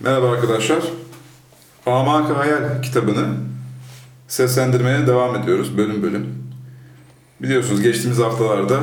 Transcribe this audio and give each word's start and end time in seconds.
Merhaba 0.00 0.30
arkadaşlar. 0.30 0.82
Amak 1.86 2.36
Hayal 2.36 2.82
kitabını 2.82 3.26
seslendirmeye 4.28 5.06
devam 5.06 5.36
ediyoruz 5.36 5.78
bölüm 5.78 6.02
bölüm. 6.02 6.26
Biliyorsunuz 7.42 7.82
geçtiğimiz 7.82 8.18
haftalarda 8.18 8.80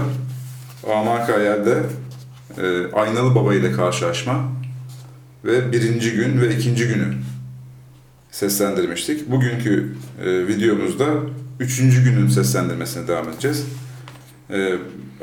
Amak 0.94 1.30
Hayal'de 1.30 1.84
e, 2.58 2.92
Aynalı 2.94 3.36
Baba 3.36 3.54
ile 3.54 3.72
karşılaşma 3.72 4.52
ve 5.46 5.72
birinci 5.72 6.12
gün 6.12 6.42
ve 6.42 6.56
ikinci 6.56 6.88
günü 6.88 7.13
seslendirmiştik. 8.32 9.32
Bugünkü 9.32 9.96
e, 10.26 10.47
videomuzda 10.47 11.06
üçüncü 11.60 12.04
günün 12.04 12.28
seslendirmesine 12.28 13.08
devam 13.08 13.29
edeceğiz. 13.29 13.66
E, 14.50 14.74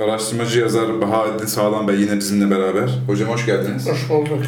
araştırmacı 0.03 0.61
yazar 0.61 1.01
Bahaettin 1.01 1.47
Sağlam 1.47 1.89
Bey 1.89 2.01
yine 2.01 2.17
bizimle 2.17 2.51
beraber. 2.51 2.91
Hocam 3.07 3.29
hoş 3.29 3.47
geldiniz. 3.47 3.89
Hoş 3.89 4.09
bulduk. 4.11 4.43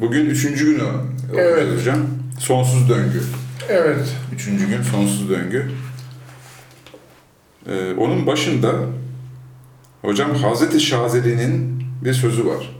Bugün 0.00 0.26
üçüncü 0.26 0.66
günü 0.66 0.88
Evet. 1.38 1.78
hocam. 1.78 2.06
Sonsuz 2.38 2.88
döngü. 2.88 3.22
Evet. 3.68 4.16
Üçüncü 4.34 4.68
gün 4.68 4.82
sonsuz 4.82 5.28
döngü. 5.30 5.70
Ee, 7.68 7.94
onun 7.98 8.26
başında 8.26 8.74
hocam 10.02 10.34
Hazreti 10.34 10.80
Şazeli'nin 10.80 11.82
bir 12.04 12.14
sözü 12.14 12.46
var. 12.46 12.76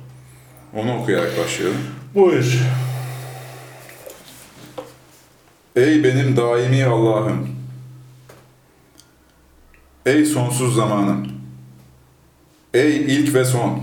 Onu 0.74 0.98
okuyarak 0.98 1.38
başlayalım. 1.38 1.76
Buyur. 2.14 2.58
Ey 5.76 6.04
benim 6.04 6.36
daimi 6.36 6.84
Allah'ım! 6.84 7.48
Ey 10.06 10.24
sonsuz 10.24 10.74
zamanım! 10.74 11.28
Ey 12.74 12.96
ilk 12.96 13.34
ve 13.34 13.44
son! 13.44 13.82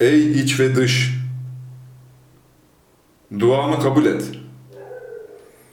Ey 0.00 0.40
iç 0.40 0.60
ve 0.60 0.76
dış! 0.76 1.18
Duamı 3.38 3.80
kabul 3.80 4.06
et. 4.06 4.22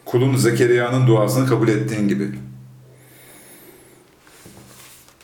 Kulun 0.05 0.35
Zekeriya'nın 0.35 1.07
duasını 1.07 1.47
kabul 1.47 1.67
ettiğin 1.67 2.07
gibi. 2.07 2.27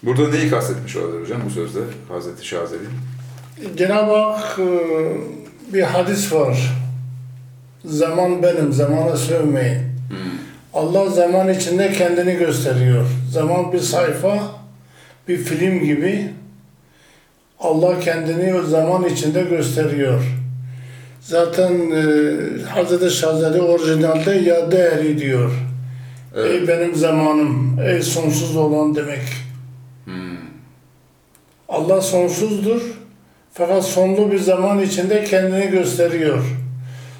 Burada 0.04 0.28
neyi 0.28 0.50
kastetmiş 0.50 0.96
olabilir 0.96 1.22
hocam 1.22 1.42
bu 1.46 1.50
sözde 1.50 1.80
Hazreti 2.08 2.48
Şazeli? 2.48 2.80
Cenab-ı 3.78 4.16
Hak 4.16 4.60
e, 4.60 4.70
bir 5.74 5.82
hadis 5.82 6.34
var. 6.34 6.72
Zaman 7.86 8.44
benim, 8.44 8.74
zamana 8.74 9.18
sövmeyin. 9.18 9.82
Allah 10.74 11.10
zaman 11.10 11.50
içinde 11.50 11.92
kendini 11.94 12.36
gösteriyor. 12.36 13.06
Zaman 13.32 13.74
bir 13.74 13.80
sayfa, 13.80 14.40
bir 15.28 15.38
film 15.38 15.84
gibi. 15.84 16.30
Allah 17.60 18.00
kendini 18.00 18.56
o 18.56 18.64
zaman 18.64 19.06
içinde 19.06 19.42
gösteriyor. 19.42 20.41
Zaten 21.22 21.92
e, 21.92 22.64
Hazreti 22.64 23.10
Şazeli 23.10 23.62
orijinalde 23.62 24.32
ya 24.32 24.72
değeri 24.72 25.18
diyor. 25.18 25.52
Ey 26.36 26.68
benim 26.68 26.96
zamanım, 26.96 27.80
ey 27.86 28.02
sonsuz 28.02 28.56
olan 28.56 28.96
demek. 28.96 29.22
Allah 31.70 32.02
sonsuzdur. 32.02 32.82
Fakat 33.54 33.86
sonlu 33.86 34.32
bir 34.32 34.40
zaman 34.40 34.80
içinde 34.80 35.24
kendini 35.24 35.68
gösteriyor. 35.68 36.44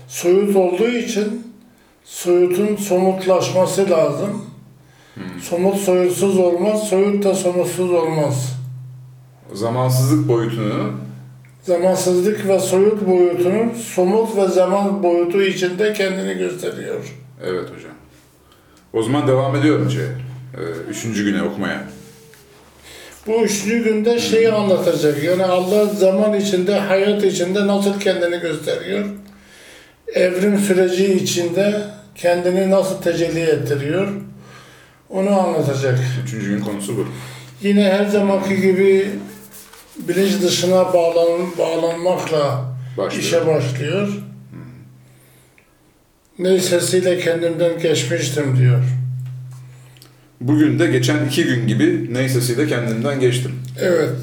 Soyut 0.08 0.56
olduğu 0.56 0.88
için 0.88 1.54
soyutun 2.04 2.76
somutlaşması 2.76 3.90
lazım. 3.90 4.46
Somut 5.42 5.78
soyutsuz 5.78 6.38
olmaz, 6.38 6.84
soyut 6.84 7.24
da 7.24 7.36
somutsuz 7.36 7.92
olmaz. 7.92 8.56
Zamansızlık 9.54 10.28
boyutunu 10.28 10.92
Zamansızlık 11.64 12.48
ve 12.48 12.60
soyut 12.60 13.08
boyutunun 13.08 13.74
somut 13.74 14.38
ve 14.38 14.48
zaman 14.48 15.04
boyutu 15.04 15.44
içinde 15.44 15.94
kendini 15.94 16.38
gösteriyor. 16.38 17.16
Evet 17.44 17.64
hocam. 17.64 17.92
O 18.94 19.04
zaman 19.04 19.28
devam 19.28 19.56
ediyorum 19.56 19.92
şey. 19.92 20.06
Üçüncü 20.90 21.26
güne 21.26 21.44
okumaya. 21.44 21.84
Bu 23.28 23.42
üçüncü 23.42 23.84
günde 23.84 24.20
şeyi 24.20 24.52
anlatacak. 24.52 25.24
Yani 25.24 25.44
Allah 25.44 25.86
zaman 25.86 26.34
içinde, 26.34 26.80
hayat 26.80 27.24
içinde 27.24 27.68
nasıl 27.68 28.00
kendini 28.00 28.40
gösteriyor? 28.40 29.06
Evrim 30.14 30.58
süreci 30.58 31.14
içinde 31.14 31.82
kendini 32.16 32.72
nasıl 32.72 33.02
tecelli 33.02 33.40
ettiriyor? 33.40 34.08
Onu 35.10 35.40
anlatacak. 35.40 36.00
Üçüncü 36.26 36.50
gün 36.50 36.60
konusu 36.60 36.98
bu. 36.98 37.06
Yine 37.62 37.84
her 37.84 38.06
zamanki 38.06 38.62
gibi 38.62 39.10
bilinç 40.00 40.42
dışına 40.42 40.94
bağlan, 40.94 41.58
bağlanmakla 41.58 42.66
Başlıyor. 42.98 43.24
işe 43.24 43.48
başlıyor. 43.48 44.10
Neysesiyle 46.40 47.18
kendimden 47.20 47.80
geçmiştim 47.80 48.58
diyor. 48.58 48.84
Bugün 50.42 50.80
de 50.80 50.88
geçen 50.88 51.26
iki 51.26 51.44
gün 51.44 51.68
gibi 51.68 52.14
neysesiyle 52.14 52.68
kendimden 52.68 53.20
geçtim. 53.20 53.52
Evet, 53.80 54.16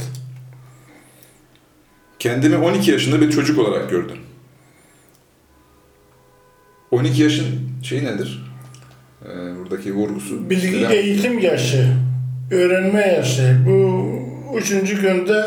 Kendimi 2.19 2.57
12 2.57 2.91
yaşında 2.91 3.21
bir 3.21 3.31
çocuk 3.31 3.59
olarak 3.59 3.91
gördüm. 3.91 4.17
12 6.91 7.23
yaşın 7.23 7.47
şeyi 7.83 8.05
nedir? 8.05 8.45
Ee, 9.25 9.29
buradaki 9.59 9.95
vurgusu. 9.95 10.51
bilgi 10.51 10.77
Neden? 10.79 10.91
eğitim 10.91 11.39
yaşı, 11.39 11.89
öğrenme 12.51 13.01
yaşı. 13.07 13.59
Bu 13.67 14.09
üçüncü 14.57 15.03
günde 15.03 15.45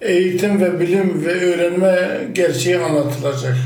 eğitim 0.00 0.60
ve 0.60 0.80
bilim 0.80 1.24
ve 1.26 1.32
öğrenme 1.54 2.20
gerçeği 2.32 2.78
anlatılacak. 2.78 3.56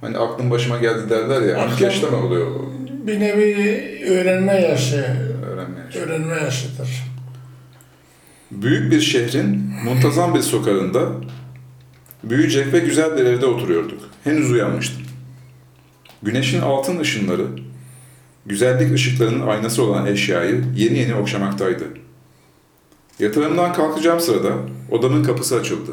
Hani 0.00 0.18
aklım 0.18 0.50
başıma 0.50 0.78
geldi 0.78 1.10
derler 1.10 1.42
ya. 1.42 1.58
12 1.58 1.74
Aklım- 1.74 1.84
yaşta 1.84 2.10
mı 2.10 2.26
oluyor 2.26 2.46
o 2.46 2.72
Bir 3.06 3.20
nevi 3.20 3.54
öğrenme 4.10 4.54
yaşı, 4.60 5.04
öğrenme 5.46 5.80
yaşı? 5.86 5.98
öğrenme 5.98 6.34
yaşıdır. 6.36 6.88
Büyük 8.50 8.92
bir 8.92 9.00
şehrin 9.00 9.72
muntazam 9.84 10.34
bir 10.34 10.40
sokağında 10.40 11.06
büyüyecek 12.24 12.72
ve 12.72 12.78
güzel 12.78 13.16
bir 13.16 13.24
evde 13.24 13.46
oturuyorduk. 13.46 14.00
Henüz 14.24 14.50
uyanmıştım. 14.50 15.02
Güneşin 16.22 16.60
altın 16.60 16.98
ışınları, 16.98 17.46
güzellik 18.46 18.94
ışıklarının 18.94 19.46
aynası 19.46 19.82
olan 19.82 20.06
eşyayı 20.06 20.64
yeni 20.76 20.98
yeni 20.98 21.14
okşamaktaydı. 21.14 21.84
Yatağımdan 23.18 23.72
kalkacağım 23.72 24.20
sırada 24.20 24.56
odamın 24.90 25.24
kapısı 25.24 25.56
açıldı. 25.56 25.92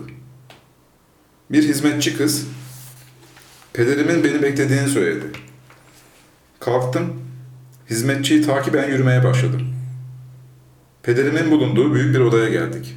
Bir 1.52 1.64
hizmetçi 1.64 2.18
kız, 2.18 2.48
pederimin 3.74 4.24
beni 4.24 4.42
beklediğini 4.42 4.88
söyledi. 4.88 5.26
Kalktım, 6.60 7.22
hizmetçiyi 7.90 8.42
takiben 8.42 8.90
yürümeye 8.90 9.24
başladım. 9.24 9.62
Pederimin 11.04 11.52
bulunduğu 11.52 11.94
büyük 11.94 12.16
bir 12.16 12.20
odaya 12.20 12.50
geldik. 12.50 12.96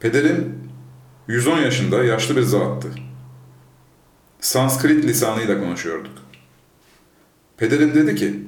Pederim 0.00 0.54
110 1.28 1.58
yaşında 1.58 2.04
yaşlı 2.04 2.36
bir 2.36 2.42
zattı. 2.42 2.88
Sanskrit 4.40 5.04
lisanıyla 5.04 5.60
konuşuyorduk. 5.60 6.12
Pederim 7.56 7.94
dedi 7.94 8.14
ki, 8.14 8.40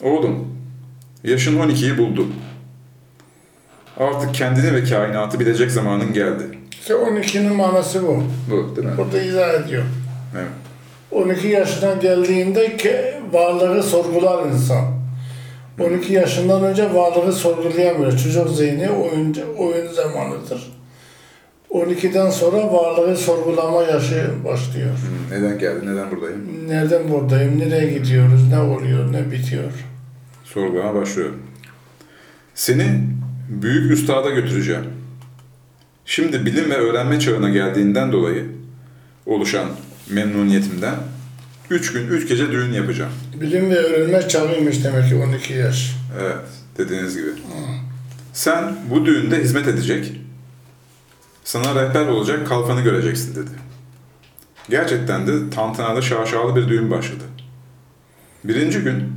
Oğlum, 0.00 0.58
yaşın 1.24 1.58
12'yi 1.58 1.98
buldu. 1.98 2.26
Artık 3.98 4.34
kendini 4.34 4.74
ve 4.74 4.84
kainatı 4.84 5.40
bilecek 5.40 5.70
zamanın 5.70 6.12
geldi. 6.12 6.42
İşte 6.80 6.94
12'nin 6.94 7.52
manası 7.56 8.02
bu. 8.06 8.22
Bu 8.50 8.76
değil 8.76 8.88
mi? 8.88 8.94
Burada 8.98 9.22
izah 9.22 9.54
ediyor. 9.54 9.82
Evet. 10.36 10.46
12 11.10 11.48
yaşına 11.48 11.92
geldiğinde 11.94 12.76
varlığı 13.32 13.82
sorgular 13.82 14.46
insan. 14.46 14.84
12 15.80 16.12
yaşından 16.12 16.64
önce 16.64 16.94
varlığı 16.94 17.32
sorgulayamıyor. 17.32 18.12
Çocuk 18.18 18.48
zihni 18.48 18.90
oyun, 18.90 19.36
oyun 19.58 19.92
zamanıdır. 19.92 20.72
12'den 21.70 22.30
sonra 22.30 22.72
varlığı 22.72 23.16
sorgulama 23.16 23.82
yaşı 23.82 24.30
başlıyor. 24.44 24.90
Hmm, 24.90 25.38
Neden 25.38 25.58
geldi, 25.58 25.86
neden 25.86 26.10
buradayım? 26.10 26.68
Nereden 26.68 27.10
buradayım, 27.10 27.58
nereye 27.58 27.92
gidiyoruz, 27.98 28.48
ne 28.48 28.58
oluyor, 28.58 29.12
ne 29.12 29.32
bitiyor. 29.32 29.72
Sorgulama 30.44 30.94
başlıyor. 31.00 31.30
Seni 32.54 33.00
büyük 33.48 33.90
üstada 33.90 34.30
götüreceğim. 34.30 34.84
Şimdi 36.06 36.46
bilim 36.46 36.70
ve 36.70 36.74
öğrenme 36.74 37.20
çağına 37.20 37.50
geldiğinden 37.50 38.12
dolayı 38.12 38.46
oluşan 39.26 39.68
memnuniyetimden 40.10 40.94
üç 41.70 41.92
gün, 41.92 42.08
üç 42.08 42.28
gece 42.28 42.52
düğün 42.52 42.72
yapacağım. 42.72 43.12
Bilim 43.40 43.70
ve 43.70 43.76
öğrenme 43.76 44.28
çağıymış 44.28 44.84
demek 44.84 45.08
ki 45.08 45.14
12 45.14 45.52
yaş. 45.52 45.96
Evet, 46.20 46.36
dediğiniz 46.78 47.16
gibi. 47.16 47.30
Sen 48.32 48.76
bu 48.90 49.06
düğünde 49.06 49.42
hizmet 49.42 49.68
edecek, 49.68 50.12
sana 51.44 51.82
rehber 51.82 52.06
olacak 52.06 52.46
kalfanı 52.48 52.80
göreceksin 52.80 53.34
dedi. 53.34 53.50
Gerçekten 54.70 55.26
de 55.26 55.50
tantanalı 55.50 56.02
şaşalı 56.02 56.56
bir 56.56 56.68
düğün 56.68 56.90
başladı. 56.90 57.24
Birinci 58.44 58.78
gün 58.78 59.12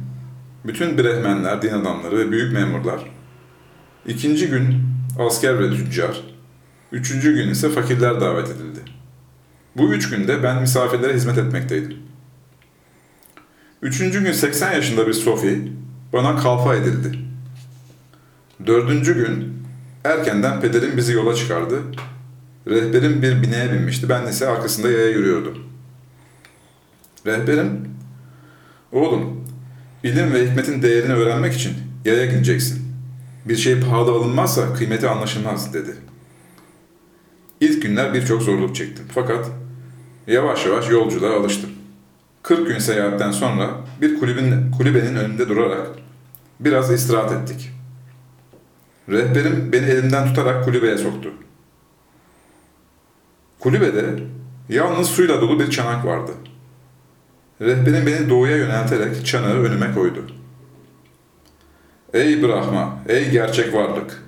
bütün 0.66 0.98
brehmenler, 0.98 1.62
din 1.62 1.74
adamları 1.74 2.18
ve 2.18 2.32
büyük 2.32 2.54
memurlar, 2.54 3.15
ikinci 4.08 4.48
gün 4.48 4.84
asker 5.20 5.60
ve 5.60 5.70
tüccar, 5.70 6.22
üçüncü 6.92 7.36
gün 7.36 7.50
ise 7.50 7.70
fakirler 7.70 8.22
davet 8.22 8.50
edildi. 8.50 8.80
Bu 9.76 9.94
üç 9.94 10.10
günde 10.10 10.44
ben 10.44 10.62
misafirlere 10.62 11.14
hizmet 11.14 11.38
etmekteydim. 11.38 11.98
Üçüncü 13.82 14.24
gün 14.24 14.32
80 14.32 14.74
yaşında 14.74 15.08
bir 15.08 15.14
Sofi 15.14 15.72
bana 16.14 16.36
kalfa 16.36 16.76
edildi. 16.76 17.20
Dördüncü 18.66 19.16
gün 19.16 19.54
erkenden 20.04 20.62
pederim 20.62 20.98
bizi 20.98 21.14
yola 21.14 21.36
çıkardı. 21.36 21.82
Rehberim 22.68 23.22
bir 23.22 23.42
bineğe 23.42 23.74
binmişti. 23.74 24.10
Ben 24.10 24.28
ise 24.28 24.48
arkasında 24.48 24.92
yaya 24.92 25.10
yürüyordum. 25.10 25.58
Rehberim, 27.26 27.90
oğlum 28.92 29.48
ilim 30.04 30.34
ve 30.34 30.50
hikmetin 30.50 30.82
değerini 30.82 31.14
öğrenmek 31.14 31.54
için 31.54 31.74
yaya 32.06 32.26
gideceksin. 32.26 32.85
Bir 33.46 33.56
şey 33.56 33.80
pahalı 33.80 34.12
alınmazsa 34.12 34.74
kıymeti 34.74 35.10
anlaşılmaz 35.10 35.74
dedi. 35.74 35.96
İlk 37.60 37.82
günler 37.82 38.14
birçok 38.14 38.42
zorluk 38.42 38.76
çektim. 38.76 39.06
Fakat 39.14 39.46
yavaş 40.28 40.66
yavaş 40.66 40.90
yolculuğa 40.90 41.40
alıştım. 41.40 41.70
40 42.44 42.68
gün 42.68 42.80
seyahatten 42.80 43.32
sonra 43.32 43.70
bir 44.02 44.20
kulübün, 44.20 44.72
kulübenin 44.72 45.16
önünde 45.16 45.50
durarak 45.50 45.88
biraz 46.60 46.92
istirahat 46.92 47.32
ettik. 47.32 47.72
Rehberim 49.10 49.70
beni 49.72 49.86
elimden 49.86 50.28
tutarak 50.28 50.66
kulübeye 50.66 50.98
soktu. 50.98 51.34
Kulübede 53.60 54.06
yalnız 54.70 55.08
suyla 55.08 55.42
dolu 55.42 55.60
bir 55.60 55.70
çanak 55.70 56.06
vardı. 56.06 56.32
Rehberim 57.62 58.06
beni 58.06 58.30
doğuya 58.30 58.58
yönelterek 58.58 59.26
çanağı 59.26 59.54
önüme 59.54 59.94
koydu. 59.94 60.26
Ey 62.16 62.44
Brahma, 62.44 62.98
ey 63.08 63.30
gerçek 63.30 63.74
varlık, 63.74 64.24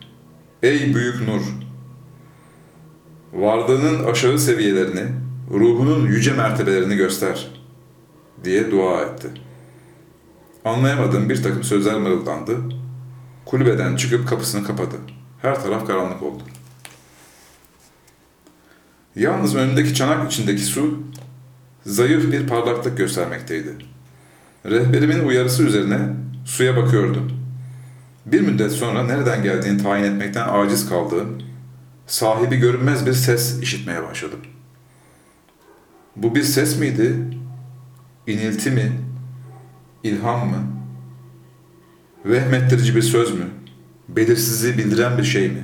ey 0.64 0.96
büyük 0.96 1.28
nur, 1.28 1.42
varlığının 3.34 4.04
aşağı 4.04 4.40
seviyelerini, 4.40 5.04
ruhunun 5.52 6.08
yüce 6.08 6.34
mertebelerini 6.34 6.96
göster 6.96 7.48
diye 8.44 8.72
dua 8.72 9.02
etti. 9.02 9.28
Anlayamadığım 10.66 11.30
bir 11.30 11.44
takım 11.44 11.64
sözler 11.64 12.00
mırıldandı. 12.00 12.58
Kulübeden 13.46 13.96
çıkıp 13.96 14.28
kapısını 14.28 14.68
kapadı. 14.68 14.96
Her 15.42 15.64
taraf 15.64 15.88
karanlık 15.88 16.24
oldu. 16.24 16.44
Yalnız 19.16 19.56
önündeki 19.56 19.94
çanak 19.94 20.32
içindeki 20.32 20.62
su 20.62 21.00
zayıf 21.86 22.32
bir 22.32 22.48
parlaklık 22.48 22.98
göstermekteydi. 22.98 23.76
Rehberimin 24.66 25.28
uyarısı 25.28 25.64
üzerine 25.64 26.00
suya 26.46 26.78
bakıyordum. 26.78 27.37
Bir 28.28 28.42
müddet 28.42 28.72
sonra 28.72 29.04
nereden 29.04 29.44
geldiğini 29.44 29.84
tayin 29.84 30.04
etmekten 30.04 30.48
aciz 30.48 30.90
kaldığım, 30.90 31.42
sahibi 32.08 32.56
görünmez 32.58 33.06
bir 33.06 33.14
ses 33.14 33.62
işitmeye 33.62 34.04
başladım. 34.04 34.40
Bu 36.16 36.36
bir 36.36 36.44
ses 36.44 36.80
miydi? 36.80 37.16
İnilti 38.28 38.72
mi? 38.72 38.92
İlham 40.04 40.48
mı? 40.50 40.68
Vehmettirici 42.26 42.96
bir 42.96 43.02
söz 43.02 43.34
mü? 43.34 43.46
Belirsizliği 44.10 44.78
bildiren 44.78 45.18
bir 45.18 45.24
şey 45.24 45.50
mi? 45.50 45.64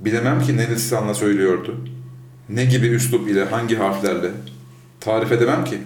Bilemem 0.00 0.42
ki 0.42 0.56
ne 0.56 0.70
lisanla 0.70 1.14
söylüyordu. 1.14 1.84
Ne 2.48 2.64
gibi 2.64 2.86
üslup 2.86 3.28
ile, 3.28 3.44
hangi 3.44 3.76
harflerle? 3.76 4.30
Tarif 5.00 5.32
edemem 5.32 5.64
ki. 5.64 5.78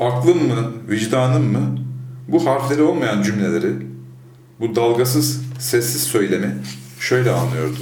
Aklım 0.00 0.48
mı, 0.48 0.72
vicdanım 0.88 1.52
mı 1.52 1.89
bu 2.28 2.46
harfleri 2.46 2.82
olmayan 2.82 3.22
cümleleri, 3.22 3.72
bu 4.60 4.76
dalgasız, 4.76 5.40
sessiz 5.58 6.02
söylemi 6.02 6.54
şöyle 7.00 7.30
anlıyordu. 7.30 7.78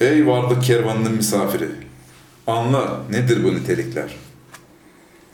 Ey 0.00 0.26
varlık 0.26 0.62
kervanının 0.62 1.12
misafiri, 1.12 1.68
anla 2.46 3.00
nedir 3.10 3.44
bu 3.44 3.54
nitelikler? 3.54 4.16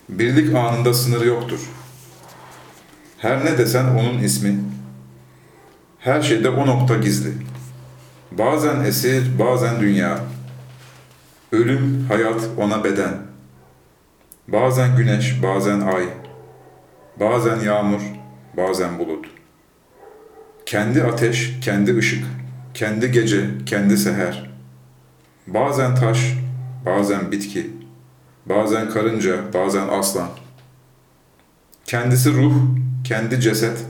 Birlik 0.08 0.54
anında 0.54 0.94
sınır 0.94 1.24
yoktur. 1.24 1.60
Her 3.18 3.44
ne 3.44 3.58
desen 3.58 3.84
onun 3.84 4.18
ismi, 4.18 4.60
her 5.98 6.22
şeyde 6.22 6.50
o 6.50 6.66
nokta 6.66 6.96
gizli. 6.96 7.32
Bazen 8.32 8.80
esir, 8.80 9.38
bazen 9.38 9.80
dünya. 9.80 10.20
Ölüm, 11.52 12.06
hayat 12.08 12.40
ona 12.56 12.84
beden. 12.84 13.29
Bazen 14.52 14.96
güneş, 14.96 15.42
bazen 15.42 15.80
ay. 15.80 16.08
Bazen 17.20 17.60
yağmur, 17.60 18.00
bazen 18.56 18.98
bulut. 18.98 19.26
Kendi 20.66 21.04
ateş, 21.04 21.60
kendi 21.60 21.96
ışık. 21.96 22.24
Kendi 22.74 23.12
gece, 23.12 23.50
kendi 23.66 23.96
seher. 23.96 24.50
Bazen 25.46 25.94
taş, 25.94 26.34
bazen 26.86 27.32
bitki. 27.32 27.70
Bazen 28.46 28.90
karınca, 28.90 29.52
bazen 29.54 29.88
aslan. 29.88 30.28
Kendisi 31.84 32.32
ruh, 32.32 32.54
kendi 33.04 33.40
ceset. 33.40 33.84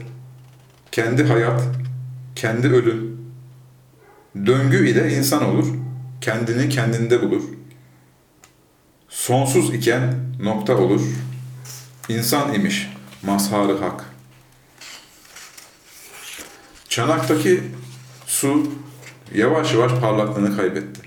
Kendi 0.91 1.23
hayat, 1.23 1.61
kendi 2.35 2.67
ölüm. 2.67 3.17
Döngü 4.45 4.89
ile 4.89 5.17
insan 5.17 5.45
olur, 5.45 5.67
kendini 6.21 6.69
kendinde 6.69 7.21
bulur. 7.21 7.43
Sonsuz 9.11 9.73
iken 9.73 10.15
nokta 10.39 10.77
olur. 10.77 11.01
İnsan 12.09 12.53
imiş, 12.53 12.89
mazharı 13.23 13.77
hak. 13.77 14.05
Çanaktaki 16.89 17.63
su 18.25 18.67
yavaş 19.33 19.73
yavaş 19.73 19.91
parlaklığını 19.91 20.57
kaybetti. 20.57 21.01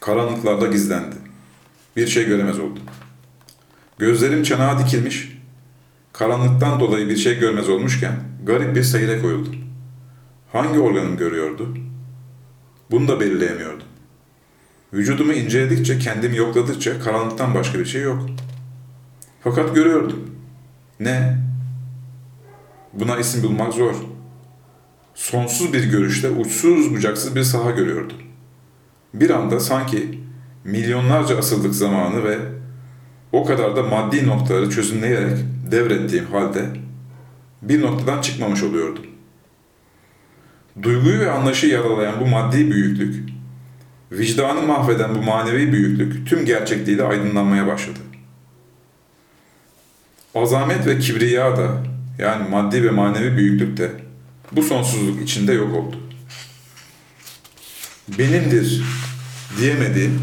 Karanlıklarda 0.00 0.66
gizlendi. 0.66 1.16
Bir 1.96 2.06
şey 2.06 2.26
göremez 2.26 2.58
oldum. 2.58 2.82
Gözlerim 3.98 4.42
çanağa 4.42 4.78
dikilmiş, 4.78 5.38
karanlıktan 6.12 6.80
dolayı 6.80 7.08
bir 7.08 7.16
şey 7.16 7.38
görmez 7.38 7.68
olmuşken 7.68 8.20
garip 8.44 8.76
bir 8.76 8.82
seyre 8.82 9.20
koyuldum. 9.20 9.56
Hangi 10.52 10.78
organım 10.78 11.16
görüyordu? 11.16 11.76
Bunu 12.90 13.08
da 13.08 13.20
belirleyemiyordum. 13.20 13.93
Vücudumu 14.94 15.32
inceledikçe, 15.32 15.98
kendimi 15.98 16.36
yokladıkça 16.36 17.00
karanlıktan 17.00 17.54
başka 17.54 17.78
bir 17.78 17.84
şey 17.84 18.02
yok. 18.02 18.26
Fakat 19.44 19.74
görüyordum. 19.74 20.30
Ne? 21.00 21.38
Buna 22.92 23.16
isim 23.16 23.42
bulmak 23.42 23.72
zor. 23.72 23.94
Sonsuz 25.14 25.72
bir 25.72 25.84
görüşte 25.84 26.30
uçsuz 26.30 26.94
bucaksız 26.94 27.36
bir 27.36 27.42
saha 27.42 27.70
görüyordum. 27.70 28.16
Bir 29.14 29.30
anda 29.30 29.60
sanki 29.60 30.20
milyonlarca 30.64 31.38
asırlık 31.38 31.74
zamanı 31.74 32.24
ve 32.24 32.38
o 33.32 33.44
kadar 33.44 33.76
da 33.76 33.82
maddi 33.82 34.26
noktaları 34.26 34.70
çözümleyerek 34.70 35.38
devrettiğim 35.70 36.26
halde 36.26 36.66
bir 37.62 37.82
noktadan 37.82 38.20
çıkmamış 38.20 38.62
oluyordum. 38.62 39.06
Duyguyu 40.82 41.20
ve 41.20 41.30
anlayışı 41.30 41.66
yaralayan 41.66 42.20
bu 42.20 42.26
maddi 42.26 42.70
büyüklük, 42.70 43.34
vicdanı 44.18 44.62
mahveden 44.62 45.14
bu 45.14 45.22
manevi 45.22 45.72
büyüklük 45.72 46.28
tüm 46.28 46.44
gerçekliğiyle 46.44 47.02
aydınlanmaya 47.02 47.66
başladı. 47.66 47.98
Azamet 50.34 50.86
ve 50.86 50.98
kibriya 50.98 51.56
da 51.56 51.82
yani 52.18 52.48
maddi 52.48 52.84
ve 52.84 52.90
manevi 52.90 53.36
büyüklük 53.36 53.76
de 53.76 53.90
bu 54.52 54.62
sonsuzluk 54.62 55.22
içinde 55.22 55.52
yok 55.52 55.74
oldu. 55.74 55.96
Benimdir 58.18 58.82
diyemediğim, 59.60 60.20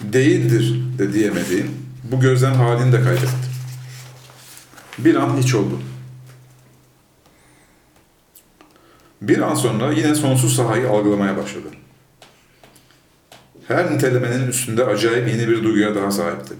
değildir 0.00 0.80
de 0.98 1.12
diyemediğim 1.12 1.70
bu 2.04 2.20
gözlem 2.20 2.54
halini 2.54 2.92
de 2.92 3.02
kaybettim. 3.02 3.50
Bir 4.98 5.14
an 5.14 5.36
hiç 5.36 5.54
oldu. 5.54 5.80
Bir 9.22 9.38
an 9.38 9.54
sonra 9.54 9.92
yine 9.92 10.14
sonsuz 10.14 10.56
sahayı 10.56 10.90
algılamaya 10.90 11.36
başladım. 11.36 11.70
Her 13.70 13.92
nitelemenin 13.92 14.48
üstünde 14.48 14.84
acayip 14.84 15.28
yeni 15.28 15.48
bir 15.48 15.64
duyguya 15.64 15.94
daha 15.94 16.10
sahiptim. 16.10 16.56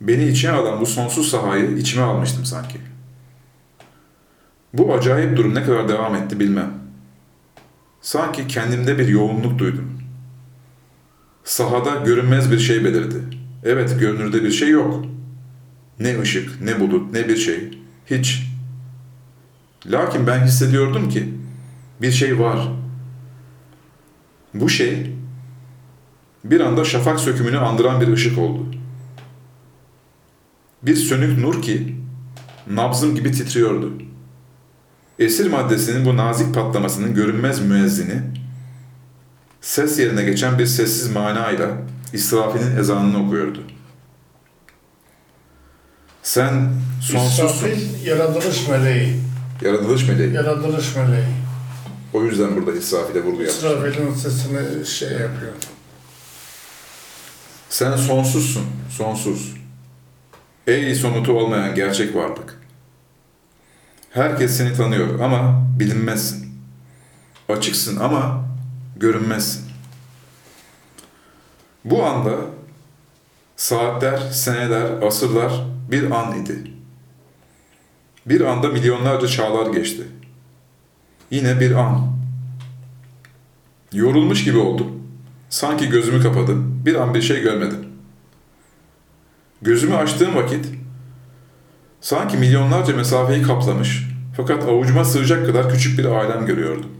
Beni 0.00 0.28
içine 0.28 0.50
alan 0.50 0.80
bu 0.80 0.86
sonsuz 0.86 1.28
sahayı 1.28 1.76
içime 1.76 2.02
almıştım 2.02 2.44
sanki. 2.44 2.78
Bu 4.72 4.94
acayip 4.94 5.36
durum 5.36 5.54
ne 5.54 5.64
kadar 5.64 5.88
devam 5.88 6.14
etti 6.14 6.40
bilmem. 6.40 6.70
Sanki 8.00 8.46
kendimde 8.46 8.98
bir 8.98 9.08
yoğunluk 9.08 9.58
duydum. 9.58 10.02
Sahada 11.44 12.04
görünmez 12.04 12.52
bir 12.52 12.58
şey 12.58 12.84
belirdi. 12.84 13.22
Evet 13.64 14.00
görünürde 14.00 14.42
bir 14.42 14.50
şey 14.50 14.68
yok. 14.68 15.04
Ne 16.00 16.20
ışık, 16.20 16.60
ne 16.62 16.80
bulut, 16.80 17.12
ne 17.12 17.28
bir 17.28 17.36
şey. 17.36 17.78
Hiç. 18.06 18.42
Lakin 19.86 20.26
ben 20.26 20.44
hissediyordum 20.44 21.08
ki 21.08 21.34
bir 22.02 22.10
şey 22.10 22.38
var. 22.38 22.68
Bu 24.54 24.68
şey 24.68 25.17
bir 26.44 26.60
anda 26.60 26.84
şafak 26.84 27.20
sökümünü 27.20 27.58
andıran 27.58 28.00
bir 28.00 28.08
ışık 28.08 28.38
oldu. 28.38 28.66
Bir 30.82 30.96
sönük 30.96 31.38
nur 31.38 31.62
ki 31.62 31.96
nabzım 32.70 33.14
gibi 33.14 33.32
titriyordu. 33.32 33.92
Esir 35.18 35.50
maddesinin 35.50 36.06
bu 36.06 36.16
nazik 36.16 36.54
patlamasının 36.54 37.14
görünmez 37.14 37.60
müezzini, 37.60 38.22
ses 39.60 39.98
yerine 39.98 40.22
geçen 40.22 40.58
bir 40.58 40.66
sessiz 40.66 41.10
manayla 41.10 41.68
İsrafil'in 42.12 42.76
ezanını 42.76 43.26
okuyordu. 43.26 43.62
Sen 46.22 46.72
sonsuzsun. 47.02 47.46
İsrafil 47.46 48.06
yaratılış 48.06 48.68
meleği. 48.68 49.20
Yaratılış 49.62 50.08
meleği. 50.08 50.34
Yaratılış 50.34 50.96
meleği. 50.96 51.24
O 52.12 52.22
yüzden 52.22 52.56
burada 52.56 52.72
İsrafil'e 52.78 53.24
vurgu 53.24 53.42
yapmış. 53.42 53.56
İsrafil'in 53.56 54.14
sesini 54.14 54.86
şey 54.86 55.10
yapıyor. 55.10 55.52
Sen 57.70 57.96
sonsuzsun, 57.96 58.64
sonsuz. 58.90 59.54
Ey 60.66 60.94
somutu 60.94 61.32
olmayan 61.32 61.74
gerçek 61.74 62.14
varlık. 62.16 62.60
Herkes 64.10 64.56
seni 64.56 64.74
tanıyor 64.74 65.20
ama 65.20 65.66
bilinmezsin. 65.78 66.60
Açıksın 67.48 67.96
ama 67.96 68.44
görünmezsin. 68.96 69.64
Bu 71.84 72.04
anda 72.04 72.36
saatler, 73.56 74.18
seneler, 74.18 75.02
asırlar 75.02 75.52
bir 75.90 76.10
an 76.10 76.42
idi. 76.42 76.72
Bir 78.26 78.40
anda 78.40 78.68
milyonlarca 78.68 79.28
çağlar 79.28 79.72
geçti. 79.72 80.02
Yine 81.30 81.60
bir 81.60 81.72
an. 81.72 82.12
Yorulmuş 83.92 84.44
gibi 84.44 84.58
oldum. 84.58 84.97
Sanki 85.48 85.88
gözümü 85.88 86.22
kapadım. 86.22 86.82
Bir 86.84 86.94
an 86.94 87.14
bir 87.14 87.22
şey 87.22 87.42
görmedim. 87.42 87.78
Gözümü 89.62 89.96
açtığım 89.96 90.34
vakit 90.34 90.66
sanki 92.00 92.36
milyonlarca 92.36 92.96
mesafeyi 92.96 93.42
kaplamış 93.42 94.06
fakat 94.36 94.64
avucuma 94.64 95.04
sığacak 95.04 95.46
kadar 95.46 95.72
küçük 95.72 95.98
bir 95.98 96.04
alem 96.04 96.46
görüyordum. 96.46 96.90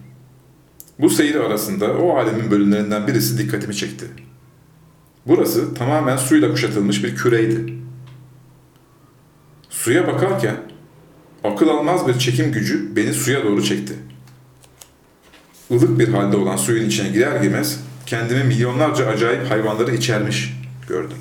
Bu 0.98 1.10
seyir 1.10 1.34
arasında 1.34 1.92
o 1.92 2.16
alemin 2.16 2.50
bölümlerinden 2.50 3.06
birisi 3.06 3.38
dikkatimi 3.38 3.76
çekti. 3.76 4.06
Burası 5.26 5.74
tamamen 5.74 6.16
suyla 6.16 6.50
kuşatılmış 6.50 7.04
bir 7.04 7.16
küreydi. 7.16 7.74
Suya 9.70 10.06
bakarken 10.06 10.56
akıl 11.44 11.68
almaz 11.68 12.08
bir 12.08 12.18
çekim 12.18 12.52
gücü 12.52 12.96
beni 12.96 13.14
suya 13.14 13.44
doğru 13.44 13.62
çekti. 13.62 13.94
Ilık 15.70 15.98
bir 15.98 16.08
halde 16.08 16.36
olan 16.36 16.56
suyun 16.56 16.86
içine 16.86 17.08
girer 17.08 17.42
girmez 17.42 17.80
kendimi 18.08 18.44
milyonlarca 18.44 19.06
acayip 19.06 19.50
hayvanları 19.50 19.94
içermiş 19.94 20.52
gördüm. 20.88 21.18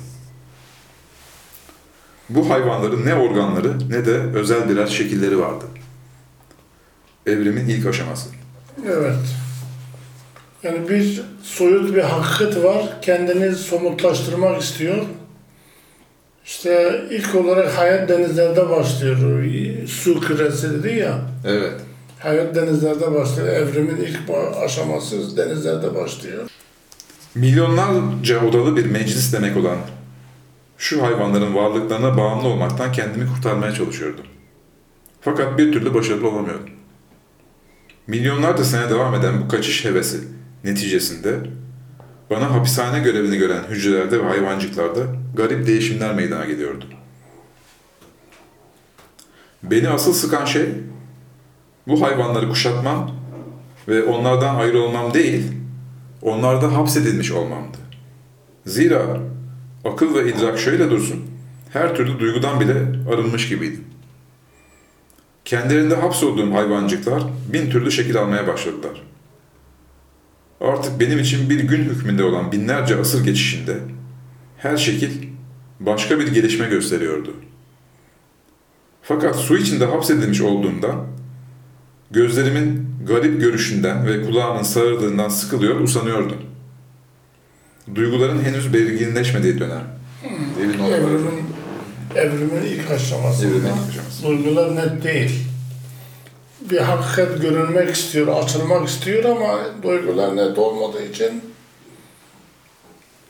Bu 2.28 2.50
hayvanların 2.50 3.06
ne 3.06 3.14
organları 3.14 3.90
ne 3.90 4.06
de 4.06 4.10
özel 4.10 4.68
birer 4.68 4.86
şekilleri 4.86 5.38
vardı. 5.38 5.64
Evrimin 7.26 7.68
ilk 7.68 7.86
aşaması. 7.86 8.28
Evet. 8.86 9.16
Yani 10.62 10.88
bir 10.88 11.22
soyut 11.42 11.94
bir 11.96 12.02
hakikat 12.02 12.64
var. 12.64 13.00
Kendini 13.02 13.54
somutlaştırmak 13.54 14.62
istiyor. 14.62 15.04
İşte 16.44 17.02
ilk 17.10 17.34
olarak 17.34 17.78
hayat 17.78 18.08
denizlerde 18.08 18.70
başlıyor. 18.70 19.44
Su 19.86 20.20
küresi 20.20 20.72
dedi 20.72 20.94
ya. 20.98 21.18
Evet. 21.44 21.80
Hayat 22.18 22.54
denizlerde 22.54 23.14
başlıyor. 23.14 23.48
Evrimin 23.48 23.96
ilk 23.96 24.18
aşaması 24.64 25.36
denizlerde 25.36 25.94
başlıyor. 25.94 26.47
Milyonlarca 27.34 28.44
odalı 28.46 28.76
bir 28.76 28.86
meclis 28.86 29.32
demek 29.32 29.56
olan 29.56 29.78
şu 30.78 31.02
hayvanların 31.02 31.54
varlıklarına 31.54 32.16
bağımlı 32.16 32.48
olmaktan 32.48 32.92
kendimi 32.92 33.26
kurtarmaya 33.34 33.74
çalışıyordum. 33.74 34.24
Fakat 35.20 35.58
bir 35.58 35.72
türlü 35.72 35.94
başarılı 35.94 36.28
olamıyordum. 36.28 36.70
Milyonlarca 38.06 38.64
sene 38.64 38.90
devam 38.90 39.14
eden 39.14 39.40
bu 39.40 39.48
kaçış 39.48 39.84
hevesi 39.84 40.20
neticesinde 40.64 41.38
bana 42.30 42.54
hapishane 42.54 43.00
görevini 43.00 43.36
gören 43.36 43.64
hücrelerde 43.70 44.20
ve 44.20 44.28
hayvancıklarda 44.28 45.00
garip 45.36 45.66
değişimler 45.66 46.14
meydana 46.14 46.44
geliyordu. 46.44 46.84
Beni 49.62 49.88
asıl 49.88 50.12
sıkan 50.12 50.44
şey 50.44 50.66
bu 51.88 52.02
hayvanları 52.02 52.48
kuşatmam 52.48 53.10
ve 53.88 54.04
onlardan 54.04 54.54
ayrı 54.54 54.82
olmam 54.82 55.14
değil, 55.14 55.57
onlarda 56.22 56.76
hapsedilmiş 56.76 57.32
olmamdı. 57.32 57.78
Zira 58.66 59.20
akıl 59.84 60.14
ve 60.14 60.32
idrak 60.32 60.58
şöyle 60.58 60.90
dursun, 60.90 61.26
her 61.72 61.94
türlü 61.94 62.18
duygudan 62.18 62.60
bile 62.60 62.74
arınmış 63.12 63.48
gibiydim. 63.48 63.84
Kendilerinde 65.44 65.94
hapsolduğum 65.94 66.52
hayvancıklar 66.52 67.22
bin 67.52 67.70
türlü 67.70 67.90
şekil 67.90 68.16
almaya 68.16 68.46
başladılar. 68.46 69.02
Artık 70.60 71.00
benim 71.00 71.18
için 71.18 71.50
bir 71.50 71.60
gün 71.60 71.84
hükmünde 71.84 72.24
olan 72.24 72.52
binlerce 72.52 72.96
asır 72.96 73.24
geçişinde 73.24 73.78
her 74.58 74.76
şekil 74.76 75.28
başka 75.80 76.18
bir 76.18 76.28
gelişme 76.28 76.68
gösteriyordu. 76.68 77.34
Fakat 79.02 79.36
su 79.36 79.56
içinde 79.56 79.84
hapsedilmiş 79.84 80.40
olduğumda 80.40 81.06
gözlerimin 82.10 82.88
garip 83.06 83.40
görüşünden 83.40 84.06
ve 84.06 84.26
kulağımın 84.26 84.62
sağırdığından 84.62 85.28
sıkılıyor, 85.28 85.80
usanıyordum. 85.80 86.36
Duyguların 87.94 88.42
henüz 88.44 88.72
belirginleşmediği 88.74 89.58
dönem. 89.58 89.84
Oraları. 90.80 91.02
Evrimin, 91.02 91.44
evrimin 92.14 92.62
ilk 92.66 92.90
aşamasında 92.90 93.48
Evrimin 93.48 93.66
ilk 93.66 93.88
aşaması. 93.90 94.26
duygular 94.26 94.76
net 94.76 95.04
değil. 95.04 95.44
Bir 96.70 96.78
hakikat 96.78 97.42
görünmek 97.42 97.96
istiyor, 97.96 98.42
açılmak 98.42 98.88
istiyor 98.88 99.24
ama 99.24 99.58
duygular 99.82 100.36
net 100.36 100.58
olmadığı 100.58 101.02
için 101.04 101.42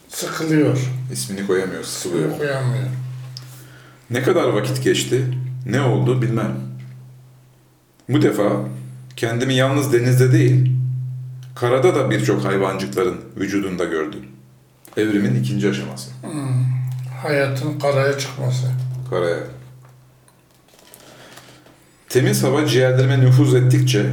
sıkılıyor, 0.09 0.79
İsmini 1.13 1.47
koyamıyor, 1.47 1.85
sıkılıyor. 1.85 2.39
koyamıyor. 2.39 2.85
Ne 4.11 4.23
kadar 4.23 4.49
vakit 4.49 4.85
geçti, 4.85 5.25
ne 5.67 5.81
oldu 5.81 6.23
bilmem. 6.23 6.68
Bu 8.09 8.23
defa 8.23 8.65
kendimi 9.17 9.55
yalnız 9.55 9.93
denizde 9.93 10.33
değil, 10.33 10.73
karada 11.55 11.95
da 11.95 12.11
birçok 12.11 12.45
hayvancıkların 12.45 13.17
vücudunda 13.37 13.85
gördüm. 13.85 14.21
Evrimin 14.97 15.35
ikinci 15.35 15.69
aşaması. 15.69 16.11
Hayatın 17.23 17.79
karaya 17.79 18.19
çıkması. 18.19 18.67
Karaya. 19.11 19.39
Temiz 22.09 22.43
hava 22.43 22.67
ciğerlerime 22.67 23.21
nüfuz 23.21 23.55
ettikçe 23.55 24.07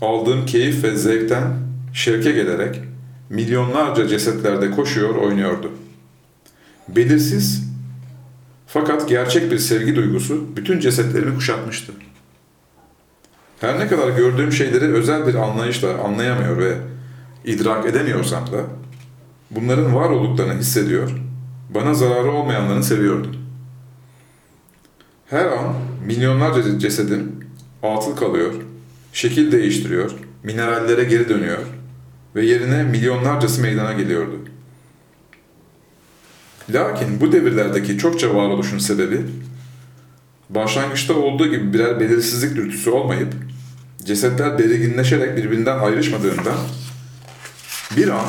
aldığım 0.00 0.46
keyif 0.46 0.84
ve 0.84 0.96
zevkten 0.96 1.52
şevke 1.92 2.32
gelerek 2.32 2.80
milyonlarca 3.30 4.08
cesetlerde 4.08 4.70
koşuyor, 4.70 5.14
oynuyordu. 5.14 5.72
Belirsiz 6.88 7.64
fakat 8.66 9.08
gerçek 9.08 9.50
bir 9.50 9.58
sevgi 9.58 9.96
duygusu 9.96 10.56
bütün 10.56 10.80
cesetlerimi 10.80 11.34
kuşatmıştı. 11.34 11.92
Her 13.60 13.78
ne 13.78 13.88
kadar 13.88 14.08
gördüğüm 14.08 14.52
şeyleri 14.52 14.84
özel 14.84 15.26
bir 15.26 15.34
anlayışla 15.34 15.98
anlayamıyor 15.98 16.58
ve 16.58 16.74
idrak 17.44 17.86
edemiyorsam 17.86 18.46
da 18.46 18.64
bunların 19.50 19.94
var 19.94 20.10
olduklarını 20.10 20.60
hissediyor, 20.60 21.10
bana 21.74 21.94
zararı 21.94 22.30
olmayanlarını 22.30 22.84
seviyordum. 22.84 23.36
Her 25.26 25.46
an 25.46 25.74
milyonlarca 26.06 26.78
cesedim 26.78 27.32
atıl 27.82 28.16
kalıyor, 28.16 28.54
şekil 29.12 29.52
değiştiriyor, 29.52 30.10
minerallere 30.42 31.04
geri 31.04 31.28
dönüyor 31.28 31.58
ve 32.34 32.46
yerine 32.46 32.82
milyonlarcası 32.82 33.62
meydana 33.62 33.92
geliyordu. 33.92 34.38
Lakin 36.70 37.20
bu 37.20 37.32
devirlerdeki 37.32 37.98
çokça 37.98 38.34
varoluşun 38.34 38.78
sebebi, 38.78 39.20
başlangıçta 40.54 41.14
olduğu 41.14 41.46
gibi 41.46 41.72
birer 41.72 42.00
belirsizlik 42.00 42.56
dürtüsü 42.56 42.90
olmayıp, 42.90 43.34
cesetler 44.04 44.58
belirginleşerek 44.58 45.36
birbirinden 45.36 45.78
ayrışmadığından, 45.78 46.58
bir 47.96 48.08
an 48.08 48.26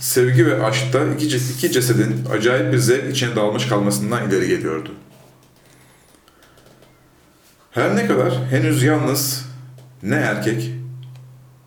sevgi 0.00 0.46
ve 0.46 0.64
aşkta 0.64 1.04
iki, 1.06 1.36
iki 1.36 1.72
cesedin 1.72 2.26
acayip 2.32 2.72
bir 2.72 2.78
zevk 2.78 3.10
içine 3.10 3.36
dalmış 3.36 3.66
kalmasından 3.66 4.28
ileri 4.28 4.48
geliyordu. 4.48 4.90
Her 7.70 7.96
ne 7.96 8.06
kadar 8.06 8.46
henüz 8.50 8.82
yalnız 8.82 9.44
ne 10.02 10.14
erkek 10.14 10.70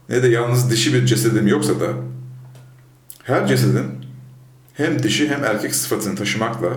ne 0.09 0.23
de 0.23 0.27
yalnız 0.27 0.71
dişi 0.71 0.93
bir 0.93 1.05
cesedim 1.05 1.47
yoksa 1.47 1.79
da 1.79 1.87
her 3.23 3.47
cesedin 3.47 3.87
hem 4.73 5.03
dişi 5.03 5.29
hem 5.29 5.43
erkek 5.43 5.75
sıfatını 5.75 6.15
taşımakla 6.15 6.69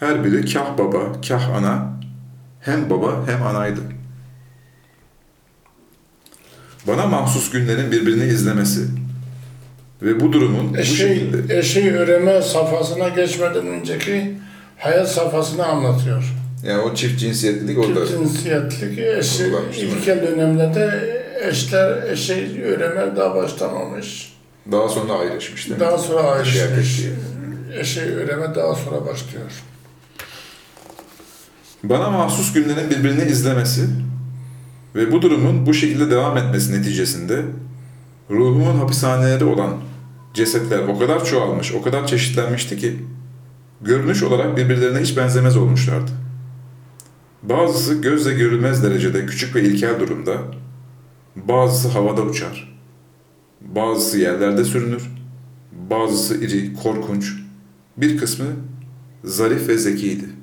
her 0.00 0.24
biri 0.24 0.52
kah 0.52 0.78
baba, 0.78 1.20
kah 1.28 1.48
ana, 1.48 1.97
hem 2.68 2.90
baba 2.90 3.26
hem 3.26 3.42
anaydı. 3.42 3.80
Bana 6.86 7.06
mahsus 7.06 7.50
günlerin 7.50 7.92
birbirini 7.92 8.24
izlemesi 8.24 8.80
ve 10.02 10.20
bu 10.20 10.32
durumun 10.32 10.74
bu 10.74 10.78
Eşeği, 10.78 11.18
şekilde 11.18 11.58
eşeği 11.58 11.90
üreme 11.90 12.42
safhasına 12.42 13.08
geçmeden 13.08 13.66
önceki 13.66 14.34
hayat 14.78 15.12
safhasını 15.12 15.66
anlatıyor. 15.66 16.34
Yani 16.66 16.82
o 16.82 16.94
çift 16.94 17.20
cinsiyetlilik 17.20 17.78
orada. 17.78 18.06
Çift 18.06 18.18
cinsiyetlik 18.18 18.98
eşi, 18.98 19.52
ilkel 19.76 20.26
dönemlerde 20.26 21.18
eşler 21.48 22.02
eşi 22.02 22.60
üreme 22.62 23.16
daha 23.16 23.34
başlamamış. 23.34 24.32
Daha 24.72 24.88
sonra 24.88 25.12
ayrışmış 25.12 25.68
değil 25.68 25.80
mi? 25.80 25.86
Daha 25.86 25.98
sonra 25.98 26.20
ayrışmış. 26.20 27.02
Eşi 27.80 28.00
üreme 28.00 28.54
daha 28.54 28.74
sonra 28.74 29.06
başlıyor. 29.06 29.50
Bana 31.84 32.10
mahsus 32.10 32.52
günlerin 32.52 32.90
birbirini 32.90 33.30
izlemesi 33.30 33.88
ve 34.94 35.12
bu 35.12 35.22
durumun 35.22 35.66
bu 35.66 35.74
şekilde 35.74 36.10
devam 36.10 36.36
etmesi 36.36 36.72
neticesinde 36.72 37.42
ruhumun 38.30 38.76
hapishaneleri 38.76 39.44
olan 39.44 39.76
cesetler 40.34 40.78
o 40.78 40.98
kadar 40.98 41.24
çoğalmış, 41.24 41.74
o 41.74 41.82
kadar 41.82 42.06
çeşitlenmişti 42.06 42.76
ki 42.78 42.96
görünüş 43.80 44.22
olarak 44.22 44.56
birbirlerine 44.56 44.98
hiç 44.98 45.16
benzemez 45.16 45.56
olmuşlardı. 45.56 46.10
Bazısı 47.42 47.94
gözle 47.94 48.34
görülmez 48.34 48.84
derecede 48.84 49.26
küçük 49.26 49.54
ve 49.54 49.62
ilkel 49.62 50.00
durumda, 50.00 50.32
bazısı 51.36 51.88
havada 51.88 52.22
uçar, 52.22 52.78
bazısı 53.60 54.18
yerlerde 54.18 54.64
sürünür, 54.64 55.02
bazısı 55.90 56.44
iri, 56.44 56.74
korkunç, 56.74 57.32
bir 57.96 58.18
kısmı 58.18 58.46
zarif 59.24 59.68
ve 59.68 59.78
zekiydi. 59.78 60.37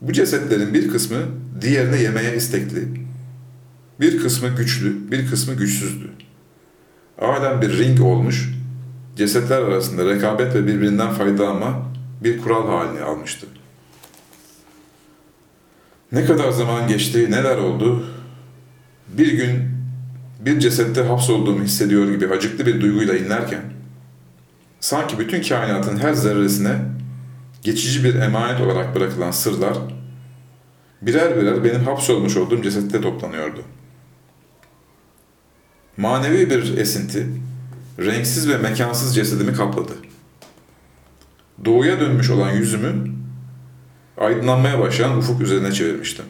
Bu 0.00 0.12
cesetlerin 0.12 0.74
bir 0.74 0.88
kısmı 0.88 1.18
diğerine 1.60 2.02
yemeye 2.02 2.36
istekli, 2.36 2.88
bir 4.00 4.18
kısmı 4.22 4.48
güçlü, 4.48 5.10
bir 5.10 5.30
kısmı 5.30 5.54
güçsüzdü. 5.54 6.10
Alem 7.18 7.62
bir 7.62 7.78
ring 7.78 8.00
olmuş, 8.00 8.50
cesetler 9.16 9.62
arasında 9.62 10.06
rekabet 10.06 10.54
ve 10.54 10.66
birbirinden 10.66 11.10
faydalanma 11.10 11.82
bir 12.24 12.38
kural 12.38 12.68
halini 12.68 13.00
almıştı. 13.00 13.46
Ne 16.12 16.24
kadar 16.24 16.50
zaman 16.50 16.88
geçti, 16.88 17.30
neler 17.30 17.56
oldu? 17.56 18.06
Bir 19.18 19.32
gün 19.32 19.78
bir 20.40 20.60
cesette 20.60 21.02
hapsolduğumu 21.02 21.64
hissediyor 21.64 22.10
gibi 22.10 22.28
acıklı 22.28 22.66
bir 22.66 22.80
duyguyla 22.80 23.14
inlerken, 23.14 23.62
sanki 24.80 25.18
bütün 25.18 25.42
kainatın 25.42 25.96
her 25.96 26.12
zerresine 26.12 26.76
geçici 27.62 28.04
bir 28.04 28.14
emanet 28.14 28.60
olarak 28.60 28.94
bırakılan 28.94 29.30
sırlar 29.30 29.78
birer 31.02 31.36
birer 31.36 31.64
benim 31.64 31.84
hapsolmuş 31.84 32.36
olduğum 32.36 32.62
cesette 32.62 33.00
toplanıyordu. 33.00 33.62
Manevi 35.96 36.50
bir 36.50 36.78
esinti, 36.78 37.26
renksiz 37.98 38.48
ve 38.48 38.58
mekansız 38.58 39.14
cesedimi 39.14 39.54
kapladı. 39.54 39.92
Doğuya 41.64 42.00
dönmüş 42.00 42.30
olan 42.30 42.50
yüzümü 42.50 43.10
aydınlanmaya 44.16 44.78
başlayan 44.78 45.18
ufuk 45.18 45.40
üzerine 45.40 45.72
çevirmiştim. 45.72 46.24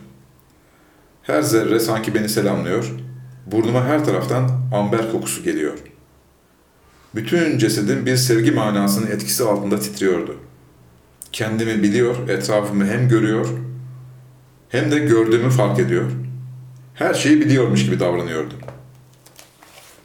Her 1.23 1.43
zerre 1.43 1.81
sanki 1.81 2.15
beni 2.15 2.29
selamlıyor, 2.29 2.91
burnuma 3.47 3.85
her 3.85 4.05
taraftan 4.05 4.51
amber 4.75 5.13
kokusu 5.13 5.43
geliyor. 5.43 5.79
Bütün 7.15 7.59
cesedim 7.59 8.07
bir 8.07 8.17
sevgi 8.17 8.51
manasının 8.51 9.07
etkisi 9.07 9.45
altında 9.45 9.81
titriyordu. 9.81 10.37
Kendimi 11.39 11.83
biliyor, 11.83 12.29
etrafımı 12.29 12.87
hem 12.87 13.09
görüyor 13.09 13.49
hem 14.69 14.91
de 14.91 14.99
gördüğümü 14.99 15.51
fark 15.51 15.79
ediyor. 15.79 16.11
Her 16.95 17.15
şeyi 17.15 17.41
biliyormuş 17.41 17.85
gibi 17.85 18.01
davranıyordum. 18.01 18.59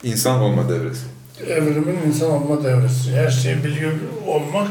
İnsan 0.04 0.40
olma 0.40 0.70
devresi. 0.70 1.06
Evrimin 1.48 1.98
insan 2.08 2.32
olma 2.32 2.64
devresi. 2.64 3.12
Her 3.16 3.30
şeyi 3.30 3.64
biliyor 3.64 3.92
olmak, 4.28 4.68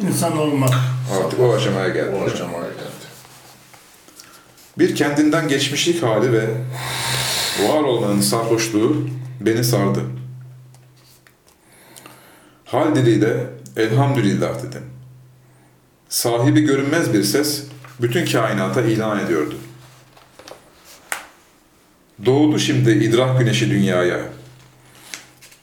insan 0.00 0.38
olmak. 0.38 0.70
Artık 1.18 1.40
o 1.40 1.54
aşamaya 1.54 1.88
geldi. 1.88 2.16
O 2.22 2.24
aşamaya 2.24 2.68
geldi. 2.68 3.06
Bir 4.78 4.96
kendinden 4.96 5.48
geçmişlik 5.48 6.02
hali 6.02 6.32
ve 6.32 6.48
var 7.68 7.82
olmanın 7.82 8.20
sarhoşluğu 8.20 9.08
beni 9.40 9.64
sardı. 9.64 10.00
Hal 12.64 12.94
diliyle 12.94 13.46
elhamdülillah 13.76 14.62
dedim. 14.62 14.93
Sahibi 16.14 16.60
görünmez 16.60 17.14
bir 17.14 17.22
ses 17.22 17.64
bütün 18.02 18.26
kainata 18.26 18.82
ilan 18.82 19.18
ediyordu. 19.18 19.54
Doğdu 22.26 22.58
şimdi 22.58 22.90
idrak 22.90 23.38
güneşi 23.38 23.70
dünyaya. 23.70 24.20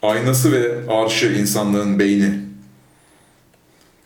Aynası 0.01 0.51
ve 0.51 0.91
arşı 0.93 1.27
insanlığın 1.27 1.99
beyni. 1.99 2.39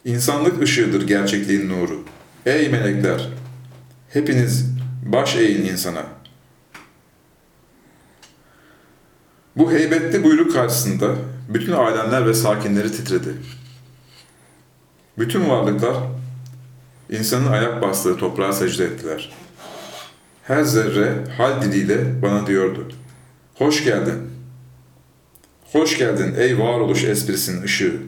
İnsanlık 0.05 0.61
ışığıdır 0.61 1.07
gerçekliğin 1.07 1.69
nuru. 1.69 2.03
Ey 2.45 2.69
melekler! 2.69 3.29
Hepiniz 4.09 4.65
baş 5.05 5.35
eğin 5.35 5.65
insana. 5.65 6.03
Bu 9.55 9.71
heybetli 9.71 10.23
buyruk 10.23 10.53
karşısında 10.53 11.15
bütün 11.49 11.71
alemler 11.71 12.27
ve 12.27 12.33
sakinleri 12.33 12.91
titredi. 12.91 13.33
Bütün 15.17 15.49
varlıklar 15.49 15.95
insanın 17.09 17.51
ayak 17.51 17.81
bastığı 17.81 18.17
toprağa 18.17 18.53
secde 18.53 18.85
ettiler. 18.85 19.31
Her 20.43 20.63
zerre 20.63 21.13
hal 21.37 21.61
diliyle 21.61 22.21
bana 22.21 22.47
diyordu. 22.47 22.87
Hoş 23.55 23.83
geldin. 23.83 24.31
Hoş 25.71 25.97
geldin 25.97 26.35
ey 26.37 26.59
varoluş 26.59 27.03
esprisinin 27.03 27.63
ışığı. 27.63 28.01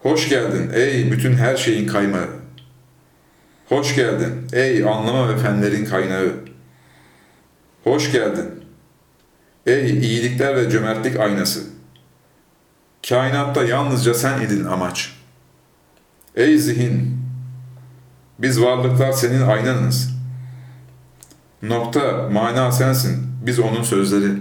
Hoş 0.00 0.28
geldin 0.28 0.70
ey 0.74 1.12
bütün 1.12 1.32
her 1.32 1.56
şeyin 1.56 1.86
kaymağı. 1.86 2.28
Hoş 3.68 3.94
geldin 3.94 4.48
ey 4.52 4.84
anlama 4.84 5.28
ve 5.28 5.38
fenlerin 5.38 5.84
kaynağı. 5.84 6.32
Hoş 7.84 8.12
geldin 8.12 8.64
ey 9.66 9.90
iyilikler 9.90 10.56
ve 10.56 10.70
cömertlik 10.70 11.20
aynası. 11.20 11.60
Kainatta 13.08 13.64
yalnızca 13.64 14.14
sen 14.14 14.40
idin 14.40 14.64
amaç. 14.64 15.16
Ey 16.36 16.58
zihin, 16.58 17.15
biz 18.38 18.62
varlıklar 18.62 19.12
senin 19.12 19.42
aynanız. 19.42 20.16
Nokta, 21.62 22.28
mana 22.32 22.72
sensin, 22.72 23.26
biz 23.46 23.58
onun 23.58 23.82
sözleri. 23.82 24.32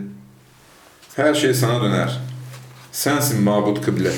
Her 1.16 1.34
şey 1.34 1.54
sana 1.54 1.84
döner. 1.84 2.20
Sensin 2.92 3.44
mabut 3.44 3.86
kıble. 3.86 4.12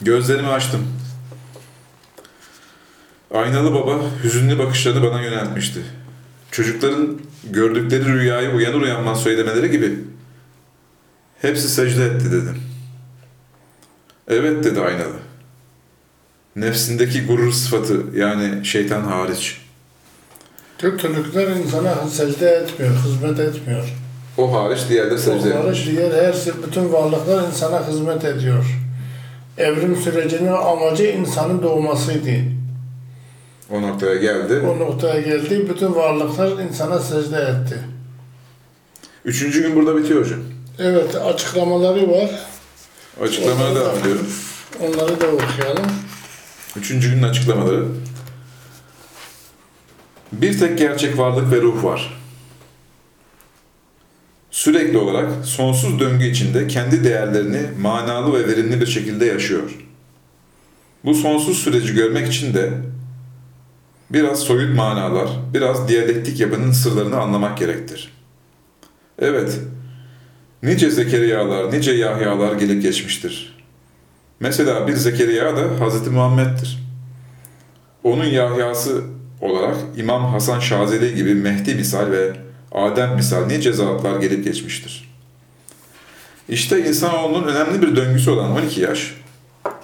Gözlerimi 0.00 0.48
açtım. 0.48 0.86
Aynalı 3.34 3.74
baba 3.74 4.00
hüzünlü 4.22 4.58
bakışlarını 4.58 5.10
bana 5.10 5.22
yöneltmişti. 5.22 5.80
Çocukların 6.50 7.20
gördükleri 7.50 8.04
rüyayı 8.04 8.50
uyanır 8.50 8.80
uyanmaz 8.80 9.22
söylemeleri 9.22 9.70
gibi 9.70 9.98
hepsi 11.42 11.68
secde 11.68 12.04
etti 12.06 12.32
dedim. 12.32 12.62
Evet 14.28 14.64
dedi 14.64 14.80
aynalı. 14.80 15.23
Nefsindeki 16.56 17.26
gurur 17.26 17.52
sıfatı 17.52 18.00
yani 18.16 18.66
şeytan 18.66 19.00
hariç. 19.02 19.60
Kötülükler 20.78 21.46
insana 21.48 21.94
secde 22.10 22.48
etmiyor, 22.50 22.94
hizmet 23.06 23.40
etmiyor. 23.40 23.84
O 24.38 24.52
hariç 24.54 24.80
diğerleri 24.88 25.18
secde 25.18 25.54
Onları 25.54 25.66
etmiş. 25.68 25.86
diğer 25.86 26.24
her 26.24 26.32
şey, 26.32 26.52
bütün 26.66 26.92
varlıklar 26.92 27.48
insana 27.48 27.88
hizmet 27.88 28.24
ediyor. 28.24 28.64
Evrim 29.58 29.96
sürecinin 29.96 30.52
amacı 30.52 31.04
insanın 31.04 31.62
doğmasıydı. 31.62 32.30
O 33.70 33.82
noktaya 33.82 34.14
geldi. 34.14 34.60
O 34.66 34.78
noktaya 34.78 35.20
geldi, 35.20 35.66
bütün 35.74 35.94
varlıklar 35.94 36.58
insana 36.58 36.98
secde 36.98 37.36
etti. 37.36 37.78
Üçüncü 39.24 39.62
gün 39.62 39.76
burada 39.76 39.96
bitiyor 39.96 40.20
hocam. 40.24 40.40
Evet, 40.78 41.16
açıklamaları 41.16 42.10
var. 42.10 42.30
Açıklamaya 43.22 43.74
devam 43.74 43.98
ediyorum. 43.98 44.26
Onları 44.80 45.20
da 45.20 45.26
okuyalım. 45.26 45.84
Üçüncü 46.76 47.10
günün 47.10 47.22
açıklamaları. 47.22 47.84
Bir 50.32 50.58
tek 50.58 50.78
gerçek 50.78 51.18
varlık 51.18 51.52
ve 51.52 51.62
ruh 51.62 51.84
var. 51.84 52.20
Sürekli 54.50 54.98
olarak 54.98 55.44
sonsuz 55.44 56.00
döngü 56.00 56.24
içinde 56.24 56.66
kendi 56.66 57.04
değerlerini 57.04 57.62
manalı 57.80 58.38
ve 58.38 58.48
verimli 58.48 58.80
bir 58.80 58.86
şekilde 58.86 59.24
yaşıyor. 59.24 59.78
Bu 61.04 61.14
sonsuz 61.14 61.58
süreci 61.58 61.94
görmek 61.94 62.28
için 62.28 62.54
de 62.54 62.70
biraz 64.10 64.40
soyut 64.40 64.76
manalar, 64.76 65.28
biraz 65.54 65.88
diyalektik 65.88 66.40
yapının 66.40 66.72
sırlarını 66.72 67.20
anlamak 67.20 67.58
gerektir. 67.58 68.12
Evet, 69.18 69.60
nice 70.62 70.90
Zekeriyalar, 70.90 71.72
nice 71.72 71.92
Yahyalar 71.92 72.52
gelip 72.52 72.82
geçmiştir. 72.82 73.53
Mesela 74.40 74.88
bir 74.88 74.96
Zekeriya 74.96 75.56
da 75.56 75.60
Hz. 75.60 76.08
Muhammed'dir. 76.08 76.84
Onun 78.04 78.24
Yahya'sı 78.24 79.02
olarak 79.40 79.76
İmam 79.96 80.24
Hasan 80.24 80.60
Şazeli 80.60 81.14
gibi 81.14 81.34
Mehdi 81.34 81.74
misal 81.74 82.10
ve 82.10 82.32
Adem 82.72 83.14
misal 83.14 83.46
nice 83.46 83.72
zatlar 83.72 84.20
gelip 84.20 84.44
geçmiştir. 84.44 85.10
İşte 86.48 86.88
insanoğlunun 86.88 87.48
önemli 87.48 87.82
bir 87.82 87.96
döngüsü 87.96 88.30
olan 88.30 88.50
12 88.50 88.80
yaş 88.80 89.14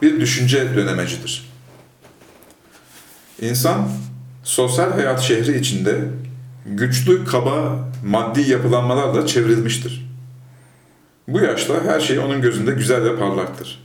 bir 0.02 0.20
düşünce 0.20 0.74
dönemecidir. 0.76 1.50
İnsan 3.40 3.88
sosyal 4.44 4.92
hayat 4.92 5.20
şehri 5.20 5.58
içinde 5.58 6.00
güçlü, 6.66 7.24
kaba, 7.24 7.88
maddi 8.04 8.50
yapılanmalarla 8.50 9.26
çevrilmiştir. 9.26 10.10
Bu 11.28 11.40
yaşta 11.40 11.84
her 11.84 12.00
şey 12.00 12.18
onun 12.18 12.42
gözünde 12.42 12.70
güzel 12.70 13.04
ve 13.04 13.16
parlaktır. 13.16 13.84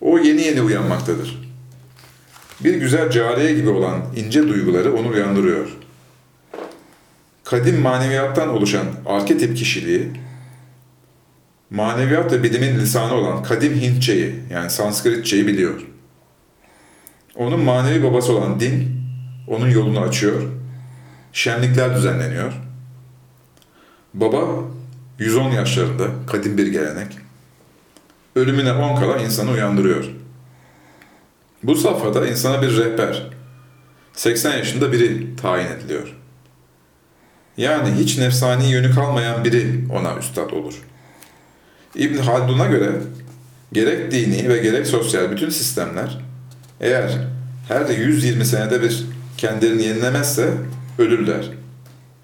O 0.00 0.18
yeni 0.18 0.42
yeni 0.42 0.62
uyanmaktadır. 0.62 1.38
Bir 2.60 2.74
güzel 2.74 3.10
cariye 3.10 3.54
gibi 3.54 3.68
olan 3.68 4.02
ince 4.16 4.48
duyguları 4.48 4.94
onu 4.96 5.08
uyandırıyor. 5.08 5.68
Kadim 7.44 7.80
maneviyattan 7.80 8.48
oluşan 8.48 8.86
arketip 9.06 9.56
kişiliği, 9.56 10.10
maneviyat 11.70 12.32
ve 12.32 12.42
bilimin 12.42 12.78
lisanı 12.78 13.14
olan 13.14 13.42
kadim 13.42 13.74
Hintçeyi 13.74 14.34
yani 14.50 14.70
Sanskritçeyi 14.70 15.46
biliyor. 15.46 15.80
Onun 17.36 17.60
manevi 17.60 18.02
babası 18.02 18.32
olan 18.32 18.60
din, 18.60 19.00
onun 19.46 19.70
yolunu 19.70 20.00
açıyor, 20.00 20.42
şenlikler 21.32 21.96
düzenleniyor. 21.96 22.52
Baba 24.14 24.46
110 25.18 25.50
yaşlarında 25.50 26.04
kadim 26.26 26.58
bir 26.58 26.66
gelenek, 26.66 27.18
ölümüne 28.36 28.72
10 28.72 28.96
kala 28.96 29.16
insanı 29.16 29.50
uyandırıyor. 29.50 30.04
Bu 31.62 31.74
safhada 31.74 32.26
insana 32.26 32.62
bir 32.62 32.76
rehber, 32.76 33.22
80 34.12 34.56
yaşında 34.56 34.92
biri 34.92 35.36
tayin 35.36 35.66
ediliyor. 35.66 36.14
Yani 37.56 37.94
hiç 37.98 38.18
nefsani 38.18 38.70
yönü 38.70 38.94
kalmayan 38.94 39.44
biri 39.44 39.84
ona 39.92 40.16
üstad 40.18 40.50
olur. 40.50 40.74
İbn 41.94 42.18
Haldun'a 42.18 42.66
göre 42.66 42.92
gerek 43.72 44.12
dini 44.12 44.48
ve 44.48 44.58
gerek 44.58 44.86
sosyal 44.86 45.30
bütün 45.30 45.50
sistemler 45.50 46.18
eğer 46.80 47.10
her 47.68 47.88
120 47.88 48.44
senede 48.44 48.82
bir 48.82 49.06
kendilerini 49.36 49.82
yenilemezse 49.82 50.50
ölürler. 50.98 51.50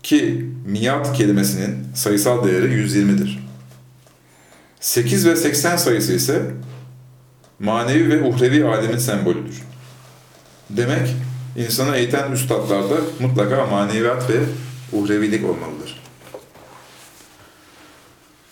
Ki 0.03 0.47
miyat 0.67 1.13
kelimesinin 1.13 1.87
sayısal 1.95 2.49
değeri 2.49 2.67
120'dir. 2.67 3.44
8 4.85 5.27
ve 5.27 5.37
80 5.37 5.77
sayısı 5.77 6.13
ise 6.13 6.43
manevi 7.59 8.11
ve 8.11 8.23
uhrevi 8.23 8.65
alemin 8.65 8.99
sembolüdür. 8.99 9.63
Demek 10.71 11.09
insanı 11.57 11.97
eğiten 11.97 12.33
üstadlarda 12.33 12.95
mutlaka 13.21 13.67
maneviyat 13.67 14.31
ve 14.31 14.41
uhrevilik 14.93 15.45
olmalıdır. 15.45 16.03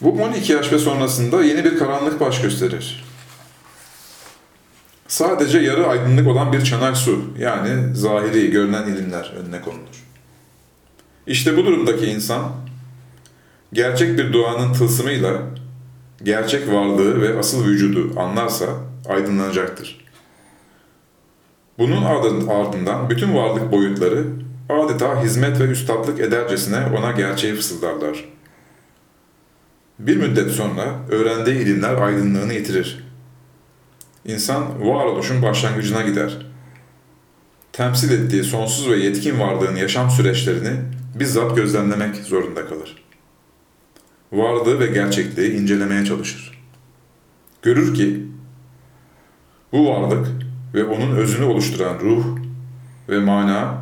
Bu 0.00 0.22
12 0.22 0.52
yaş 0.52 0.72
ve 0.72 0.78
sonrasında 0.78 1.44
yeni 1.44 1.64
bir 1.64 1.78
karanlık 1.78 2.20
baş 2.20 2.40
gösterir. 2.40 3.04
Sadece 5.08 5.58
yarı 5.58 5.86
aydınlık 5.86 6.26
olan 6.26 6.52
bir 6.52 6.64
çanak 6.64 6.96
su, 6.96 7.24
yani 7.38 7.96
zahiri, 7.96 8.50
görünen 8.50 8.86
ilimler 8.86 9.32
önüne 9.36 9.60
konulur. 9.60 10.04
İşte 11.26 11.56
bu 11.56 11.66
durumdaki 11.66 12.06
insan, 12.06 12.52
gerçek 13.72 14.18
bir 14.18 14.32
duanın 14.32 14.72
tılsımıyla 14.72 15.61
gerçek 16.22 16.72
varlığı 16.72 17.20
ve 17.20 17.38
asıl 17.38 17.64
vücudu 17.64 18.20
anlarsa 18.20 18.66
aydınlanacaktır. 19.08 20.04
Bunun 21.78 22.02
ardından 22.48 23.10
bütün 23.10 23.34
varlık 23.34 23.72
boyutları 23.72 24.24
adeta 24.68 25.22
hizmet 25.22 25.60
ve 25.60 25.64
üstadlık 25.64 26.20
edercesine 26.20 26.86
ona 26.98 27.12
gerçeği 27.12 27.54
fısıldarlar. 27.54 28.24
Bir 29.98 30.16
müddet 30.16 30.50
sonra 30.50 30.84
öğrendiği 31.10 31.56
ilimler 31.56 31.94
aydınlığını 31.94 32.54
yitirir. 32.54 33.04
İnsan 34.24 34.86
varoluşun 34.86 35.42
başlangıcına 35.42 36.02
gider. 36.02 36.46
Temsil 37.72 38.10
ettiği 38.10 38.44
sonsuz 38.44 38.90
ve 38.90 38.96
yetkin 38.96 39.40
varlığın 39.40 39.76
yaşam 39.76 40.10
süreçlerini 40.10 40.70
bizzat 41.14 41.56
gözlemlemek 41.56 42.16
zorunda 42.16 42.66
kalır. 42.66 43.01
Varlığı 44.32 44.80
ve 44.80 44.86
gerçekliği 44.86 45.52
incelemeye 45.52 46.04
çalışır. 46.04 46.62
Görür 47.62 47.94
ki 47.94 48.26
bu 49.72 49.88
varlık 49.88 50.28
ve 50.74 50.84
onun 50.84 51.16
özünü 51.16 51.44
oluşturan 51.44 51.98
ruh 52.00 52.24
ve 53.08 53.18
mana 53.18 53.78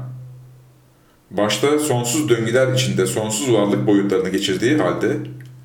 başta 1.31 1.79
sonsuz 1.79 2.29
döngüler 2.29 2.73
içinde 2.73 3.07
sonsuz 3.07 3.53
varlık 3.53 3.87
boyutlarını 3.87 4.29
geçirdiği 4.29 4.77
halde 4.77 5.17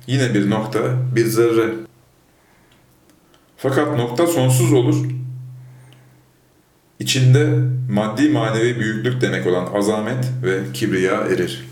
yine 0.06 0.34
bir 0.34 0.50
nokta, 0.50 0.80
bir 1.16 1.26
zerre. 1.26 1.74
Fakat 3.56 3.96
nokta 3.96 4.26
sonsuz 4.26 4.72
olur. 4.72 5.06
İçinde 7.00 7.58
maddi 7.90 8.28
manevi 8.28 8.80
büyüklük 8.80 9.20
demek 9.20 9.46
olan 9.46 9.66
azamet 9.74 10.24
ve 10.42 10.60
kibriya 10.74 11.14
erir. 11.14 11.68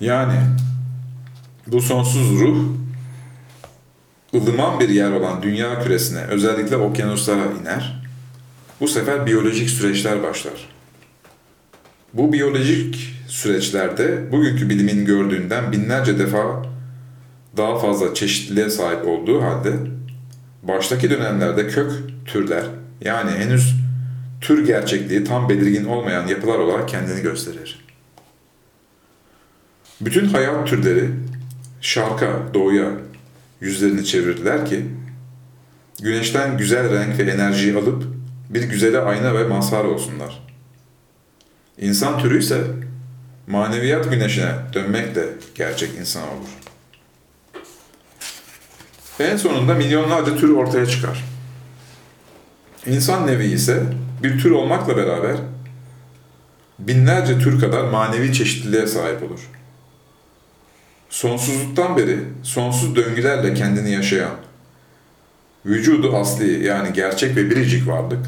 Yani 0.00 0.34
bu 1.66 1.82
sonsuz 1.82 2.40
ruh 2.40 2.56
ılıman 4.34 4.80
bir 4.80 4.88
yer 4.88 5.10
olan 5.10 5.42
dünya 5.42 5.82
küresine, 5.82 6.20
özellikle 6.20 6.76
okyanuslara 6.76 7.44
iner. 7.62 8.02
Bu 8.80 8.88
sefer 8.88 9.26
biyolojik 9.26 9.70
süreçler 9.70 10.22
başlar. 10.22 10.68
Bu 12.14 12.32
biyolojik 12.32 13.14
süreçlerde 13.28 14.32
bugünkü 14.32 14.68
bilimin 14.70 15.04
gördüğünden 15.04 15.72
binlerce 15.72 16.18
defa 16.18 16.62
daha 17.56 17.78
fazla 17.78 18.14
çeşitliliğe 18.14 18.70
sahip 18.70 19.06
olduğu 19.06 19.42
halde 19.42 19.72
baştaki 20.62 21.10
dönemlerde 21.10 21.68
kök 21.68 21.92
türler 22.26 22.64
yani 23.00 23.30
henüz 23.30 23.74
tür 24.40 24.66
gerçekliği 24.66 25.24
tam 25.24 25.48
belirgin 25.48 25.84
olmayan 25.84 26.26
yapılar 26.26 26.58
olarak 26.58 26.88
kendini 26.88 27.22
gösterir. 27.22 27.84
Bütün 30.00 30.24
hayat 30.26 30.68
türleri 30.68 31.10
şarka, 31.84 32.42
doğuya 32.54 32.90
yüzlerini 33.60 34.04
çevirdiler 34.04 34.66
ki 34.66 34.86
güneşten 36.02 36.58
güzel 36.58 36.90
renk 36.90 37.18
ve 37.18 37.30
enerjiyi 37.30 37.76
alıp 37.76 38.04
bir 38.50 38.62
güzele 38.62 38.98
ayna 38.98 39.34
ve 39.34 39.44
mazhar 39.44 39.84
olsunlar. 39.84 40.46
İnsan 41.78 42.18
türü 42.18 42.38
ise 42.38 42.64
maneviyat 43.46 44.10
güneşine 44.10 44.52
dönmekle 44.72 45.24
gerçek 45.54 45.90
insan 46.00 46.22
olur. 46.22 46.48
En 49.20 49.36
sonunda 49.36 49.74
milyonlarca 49.74 50.36
tür 50.36 50.50
ortaya 50.50 50.86
çıkar. 50.86 51.24
İnsan 52.86 53.26
nevi 53.26 53.46
ise 53.46 53.82
bir 54.22 54.38
tür 54.38 54.50
olmakla 54.50 54.96
beraber 54.96 55.36
binlerce 56.78 57.38
tür 57.38 57.60
kadar 57.60 57.84
manevi 57.84 58.32
çeşitliliğe 58.32 58.86
sahip 58.86 59.22
olur. 59.22 59.40
Sonsuzluktan 61.14 61.96
beri 61.96 62.18
sonsuz 62.42 62.96
döngülerle 62.96 63.54
kendini 63.54 63.90
yaşayan, 63.90 64.34
vücudu 65.66 66.16
asli 66.16 66.64
yani 66.64 66.92
gerçek 66.92 67.36
ve 67.36 67.50
biricik 67.50 67.88
varlık, 67.88 68.26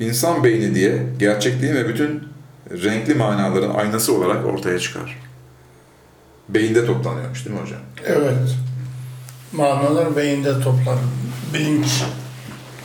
insan 0.00 0.44
beyni 0.44 0.74
diye 0.74 1.02
gerçekliğin 1.18 1.74
ve 1.74 1.88
bütün 1.88 2.28
renkli 2.70 3.14
manaların 3.14 3.74
aynası 3.74 4.14
olarak 4.14 4.46
ortaya 4.46 4.78
çıkar. 4.78 5.18
Beyinde 6.48 6.86
toplanıyormuş 6.86 7.44
değil 7.44 7.56
mi 7.56 7.62
hocam? 7.62 7.80
Evet. 8.04 8.56
Manalar 9.52 10.16
beyinde 10.16 10.60
toplanır. 10.60 11.00
Bilinç. 11.54 12.02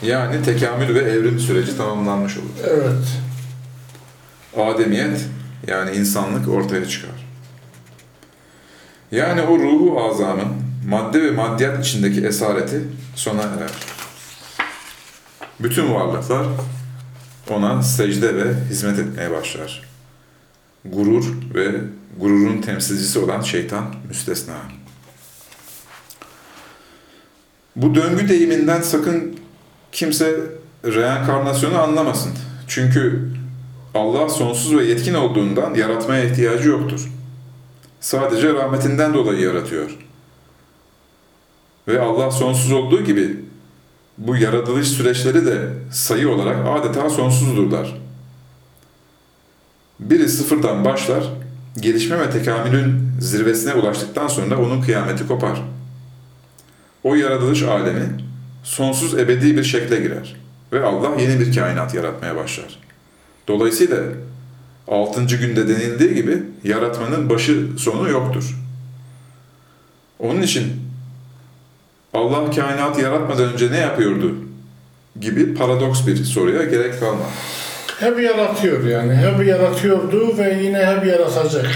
Yani 0.04 0.44
tekamül 0.44 0.96
ve 0.96 1.00
evrim 1.00 1.40
süreci 1.40 1.78
tamamlanmış 1.78 2.38
olur. 2.38 2.50
Evet. 2.64 3.08
Ademiyet 4.58 5.26
yani 5.68 5.96
insanlık 5.96 6.50
ortaya 6.50 6.86
çıkar. 6.86 7.29
Yani 9.12 9.42
o 9.42 9.60
ruhu 9.60 10.04
azamın 10.04 10.48
madde 10.88 11.24
ve 11.24 11.32
maddiyat 11.32 11.86
içindeki 11.86 12.26
esareti 12.26 12.82
sona 13.16 13.42
erer. 13.42 13.72
Bütün 15.60 15.94
varlıklar 15.94 16.46
ona 17.50 17.84
secde 17.84 18.36
ve 18.36 18.54
hizmet 18.70 19.00
etmeye 19.00 19.32
başlar. 19.32 19.84
Gurur 20.86 21.26
ve 21.54 21.82
gururun 22.20 22.62
temsilcisi 22.62 23.20
olan 23.20 23.42
şeytan 23.42 23.86
müstesna. 24.08 24.56
Bu 27.76 27.96
döngü 27.96 28.30
deyiminden 28.30 28.82
sakın 28.82 29.40
kimse 29.92 30.36
reenkarnasyonu 30.86 31.82
anlamasın. 31.82 32.32
Çünkü 32.68 33.30
Allah 33.96 34.30
sonsuz 34.30 34.78
ve 34.78 34.86
yetkin 34.86 35.14
olduğundan 35.14 35.74
yaratmaya 35.74 36.24
ihtiyacı 36.24 36.70
yoktur. 36.70 37.10
Sadece 38.00 38.54
rahmetinden 38.54 39.14
dolayı 39.14 39.40
yaratıyor. 39.40 39.98
Ve 41.88 42.02
Allah 42.02 42.32
sonsuz 42.32 42.72
olduğu 42.72 43.04
gibi 43.04 43.40
bu 44.18 44.36
yaratılış 44.36 44.88
süreçleri 44.88 45.46
de 45.46 45.70
sayı 45.92 46.30
olarak 46.30 46.58
adeta 46.68 47.10
sonsuzdurlar. 47.10 47.98
Biri 50.00 50.30
sıfırdan 50.30 50.86
başlar, 50.86 51.24
gelişme 51.80 52.20
ve 52.20 52.30
tekamülün 52.30 53.12
zirvesine 53.22 53.74
ulaştıktan 53.74 54.28
sonra 54.28 54.58
onun 54.58 54.82
kıyameti 54.82 55.28
kopar. 55.28 55.62
O 57.04 57.16
yaratılış 57.16 57.64
alemi 57.64 58.18
sonsuz 58.64 59.20
ebedi 59.20 59.58
bir 59.58 59.64
şekle 59.64 60.00
girer. 60.00 60.36
ve 60.74 60.84
Allah 60.84 61.22
yeni 61.22 61.40
bir 61.40 61.56
kainat 61.56 61.94
yaratmaya 61.94 62.36
başlar. 62.36 62.80
Dolayısıyla 63.48 63.98
6. 64.90 65.38
günde 65.38 65.68
denildiği 65.68 66.14
gibi 66.14 66.38
yaratmanın 66.64 67.30
başı 67.30 67.68
sonu 67.78 68.10
yoktur. 68.10 68.56
Onun 70.20 70.42
için 70.42 70.74
Allah 72.14 72.52
kainatı 72.52 73.02
yaratmadan 73.02 73.54
önce 73.54 73.72
ne 73.72 73.78
yapıyordu 73.78 74.36
gibi 75.20 75.54
paradoks 75.54 76.08
bir 76.08 76.16
soruya 76.16 76.64
gerek 76.64 77.00
kalmaz. 77.00 77.28
Hep 78.00 78.20
yaratıyor 78.20 78.86
yani. 78.86 79.16
Hep 79.16 79.48
yaratıyordu 79.48 80.38
ve 80.38 80.60
yine 80.64 80.86
hep 80.86 81.06
yaratacak. 81.06 81.68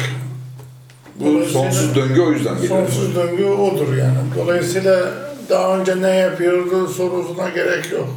Bu 1.16 1.46
sonsuz 1.46 1.96
döngü 1.96 2.22
o 2.22 2.32
yüzden 2.32 2.56
geliyor. 2.56 2.88
Sonsuz 2.88 3.16
döngü 3.16 3.46
odur 3.46 3.98
yani. 3.98 4.18
Dolayısıyla 4.38 5.12
daha 5.50 5.80
önce 5.80 6.02
ne 6.02 6.16
yapıyordu 6.16 6.88
sorusuna 6.88 7.50
gerek 7.50 7.92
yok. 7.92 8.10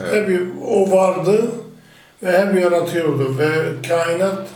Evet. 0.00 0.28
Hep 0.28 0.40
o 0.66 0.90
vardı 0.90 1.50
ve 2.22 2.38
hep 2.46 2.62
yaratıyordu 2.62 3.38
ve 3.38 3.48
kainat 3.88 4.46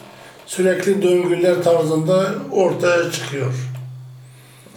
sürekli 0.46 1.02
döngüler 1.02 1.62
tarzında 1.62 2.34
ortaya 2.50 3.12
çıkıyor. 3.12 3.52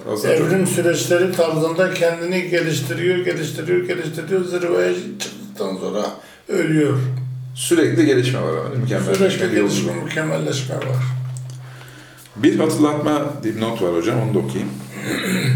Çok- 0.05 0.25
Evrim 0.25 0.67
süreçleri 0.67 1.31
tarzında 1.31 1.93
kendini 1.93 2.49
geliştiriyor, 2.49 3.17
geliştiriyor, 3.17 3.87
geliştiriyor. 3.87 4.43
Zirveye 4.45 4.93
çıktıktan 5.19 5.75
sonra 5.77 6.05
ölüyor. 6.49 6.97
sürekli 7.55 8.05
gelişme 8.05 8.41
var. 8.41 8.53
Yani 8.63 8.77
mükemmelleşme 8.81 9.29
Sürekli 9.29 9.51
bir 9.51 9.57
yolculuk. 9.61 9.85
gelişme, 9.85 10.03
mükemmelleşme 10.03 10.75
var. 10.75 10.83
Bir 12.35 12.59
hatırlatma 12.59 13.21
dipnot 13.43 13.81
var 13.81 13.95
hocam, 13.95 14.21
onu 14.21 14.33
da 14.33 14.39
okuyayım. 14.39 14.69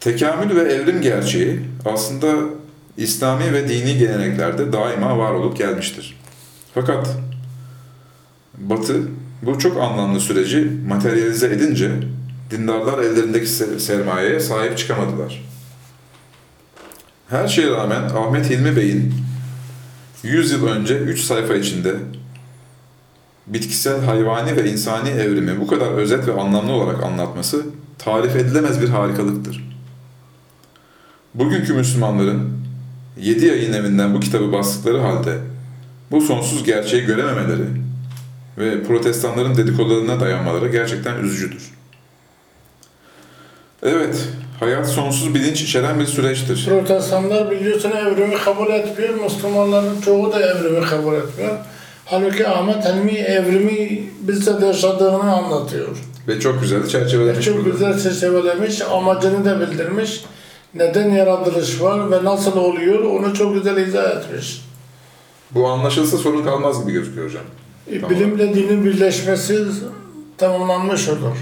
Tekamül 0.00 0.56
ve 0.56 0.72
evrim 0.72 1.00
gerçeği 1.00 1.60
aslında 1.84 2.34
İslami 3.00 3.52
ve 3.52 3.68
dini 3.68 3.98
geleneklerde 3.98 4.72
daima 4.72 5.18
var 5.18 5.32
olup 5.32 5.56
gelmiştir. 5.58 6.20
Fakat 6.74 7.16
Batı 8.58 9.00
bu 9.42 9.58
çok 9.58 9.76
anlamlı 9.82 10.20
süreci 10.20 10.70
materyalize 10.88 11.46
edince 11.46 11.90
dindarlar 12.50 12.98
ellerindeki 12.98 13.46
se- 13.46 13.78
sermayeye 13.78 14.40
sahip 14.40 14.78
çıkamadılar. 14.78 15.44
Her 17.28 17.48
şeye 17.48 17.70
rağmen 17.70 18.02
Ahmet 18.02 18.50
Hilmi 18.50 18.76
Bey'in 18.76 19.14
100 20.22 20.52
yıl 20.52 20.66
önce 20.66 20.98
3 20.98 21.20
sayfa 21.20 21.54
içinde 21.54 21.94
bitkisel, 23.46 24.04
hayvani 24.04 24.56
ve 24.56 24.70
insani 24.70 25.08
evrimi 25.08 25.60
bu 25.60 25.66
kadar 25.66 25.86
özet 25.86 26.26
ve 26.28 26.40
anlamlı 26.40 26.72
olarak 26.72 27.02
anlatması 27.02 27.66
tarif 27.98 28.36
edilemez 28.36 28.82
bir 28.82 28.88
harikalıktır. 28.88 29.70
Bugünkü 31.34 31.74
Müslümanların 31.74 32.59
yedi 33.16 33.46
yayın 33.46 33.72
evinden 33.72 34.14
bu 34.14 34.20
kitabı 34.20 34.52
bastıkları 34.52 34.98
halde 34.98 35.38
bu 36.10 36.20
sonsuz 36.20 36.64
gerçeği 36.64 37.04
görememeleri 37.04 37.66
ve 38.58 38.82
protestanların 38.82 39.56
dedikodularına 39.56 40.20
dayanmaları 40.20 40.68
gerçekten 40.68 41.16
üzücüdür. 41.16 41.70
Evet, 43.82 44.28
hayat 44.60 44.88
sonsuz 44.88 45.34
bilinç 45.34 45.62
içeren 45.62 46.00
bir 46.00 46.06
süreçtir. 46.06 46.66
Protestanlar 46.68 47.50
biliyorsun 47.50 47.90
evrimi 47.90 48.34
kabul 48.34 48.70
etmiyor. 48.70 49.14
Müslümanların 49.14 50.00
çoğu 50.00 50.32
da 50.32 50.40
evrimi 50.42 50.80
kabul 50.86 51.14
etmiyor. 51.14 51.56
Halbuki 52.06 52.48
Ahmet 52.48 52.84
Hilmi 52.84 53.12
evrimi 53.12 54.02
bizzat 54.20 54.62
yaşadığını 54.62 55.32
anlatıyor. 55.32 55.96
Ve 56.28 56.40
çok 56.40 56.60
güzel 56.60 56.88
çerçevelemiş 56.88 57.46
Çok 57.46 57.56
burada. 57.56 57.70
güzel 57.70 58.00
çerçevelemiş, 58.00 58.82
amacını 58.82 59.44
da 59.44 59.60
bildirmiş. 59.60 60.24
Neden 60.74 61.10
yaratılış 61.10 61.80
var 61.80 62.10
ve 62.10 62.24
nasıl 62.24 62.56
oluyor 62.56 63.04
onu 63.04 63.34
çok 63.34 63.54
güzel 63.54 63.76
izah 63.76 64.16
etmiş. 64.16 64.64
Bu 65.50 65.68
anlaşılsa 65.68 66.18
sorun 66.18 66.44
kalmaz 66.44 66.80
gibi 66.80 66.92
gözüküyor 66.92 67.26
hocam. 67.26 67.42
E. 67.92 68.10
Bilimle 68.10 68.54
dinin 68.54 68.84
birleşmesi 68.84 69.66
tamamlanmış 70.38 71.08
olur. 71.08 71.36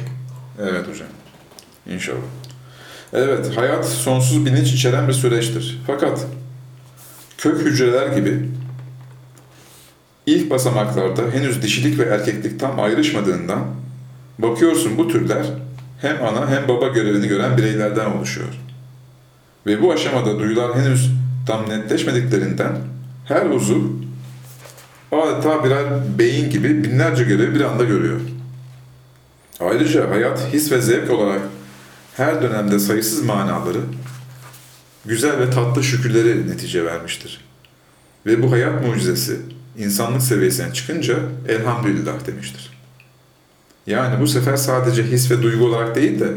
Evet 0.62 0.88
hocam. 0.88 1.08
İnşallah. 1.86 2.18
Evet, 3.12 3.56
hayat 3.56 3.88
sonsuz 3.88 4.46
bilinç 4.46 4.72
içeren 4.72 5.08
bir 5.08 5.12
süreçtir. 5.12 5.78
Fakat 5.86 6.26
kök 7.38 7.60
hücreler 7.60 8.06
gibi 8.06 8.48
ilk 10.26 10.50
basamaklarda 10.50 11.22
henüz 11.32 11.62
dişilik 11.62 11.98
ve 11.98 12.02
erkeklik 12.02 12.60
tam 12.60 12.80
ayrışmadığından 12.80 13.60
bakıyorsun 14.38 14.98
bu 14.98 15.08
türler 15.08 15.46
hem 16.00 16.24
ana 16.24 16.50
hem 16.50 16.68
baba 16.68 16.88
görevini 16.88 17.28
gören 17.28 17.56
bireylerden 17.56 18.06
oluşuyor. 18.06 18.48
Ve 19.68 19.82
bu 19.82 19.92
aşamada 19.92 20.38
duyular 20.38 20.76
henüz 20.76 21.10
tam 21.46 21.68
netleşmediklerinden 21.68 22.78
her 23.24 23.46
uzuv 23.46 23.82
adeta 25.12 25.64
birer 25.64 25.84
beyin 26.18 26.50
gibi 26.50 26.84
binlerce 26.84 27.24
görevi 27.24 27.54
bir 27.54 27.60
anda 27.60 27.84
görüyor. 27.84 28.20
Ayrıca 29.60 30.10
hayat, 30.10 30.52
his 30.52 30.72
ve 30.72 30.80
zevk 30.80 31.10
olarak 31.10 31.40
her 32.16 32.42
dönemde 32.42 32.78
sayısız 32.78 33.24
manaları, 33.24 33.80
güzel 35.06 35.38
ve 35.38 35.50
tatlı 35.50 35.84
şükürleri 35.84 36.50
netice 36.50 36.84
vermiştir. 36.84 37.44
Ve 38.26 38.42
bu 38.42 38.52
hayat 38.52 38.86
mucizesi 38.86 39.36
insanlık 39.78 40.22
seviyesine 40.22 40.72
çıkınca 40.72 41.18
elhamdülillah 41.48 42.26
demiştir. 42.26 42.70
Yani 43.86 44.20
bu 44.20 44.26
sefer 44.26 44.56
sadece 44.56 45.02
his 45.02 45.30
ve 45.30 45.42
duygu 45.42 45.64
olarak 45.64 45.94
değil 45.94 46.20
de 46.20 46.32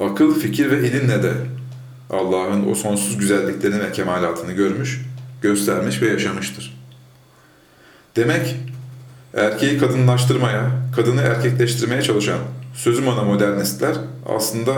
akıl, 0.00 0.40
fikir 0.40 0.70
ve 0.70 0.88
ilimle 0.88 1.22
de 1.22 1.32
Allah'ın 2.10 2.70
o 2.70 2.74
sonsuz 2.74 3.18
güzelliklerini 3.18 3.80
ve 3.80 3.92
kemalatını 3.92 4.52
görmüş, 4.52 5.00
göstermiş 5.42 6.02
ve 6.02 6.08
yaşamıştır. 6.08 6.76
Demek 8.16 8.56
erkeği 9.34 9.78
kadınlaştırmaya, 9.78 10.70
kadını 10.96 11.20
erkekleştirmeye 11.22 12.02
çalışan 12.02 12.38
sözüm 12.74 13.08
ona 13.08 13.22
modernistler 13.22 13.96
aslında 14.26 14.74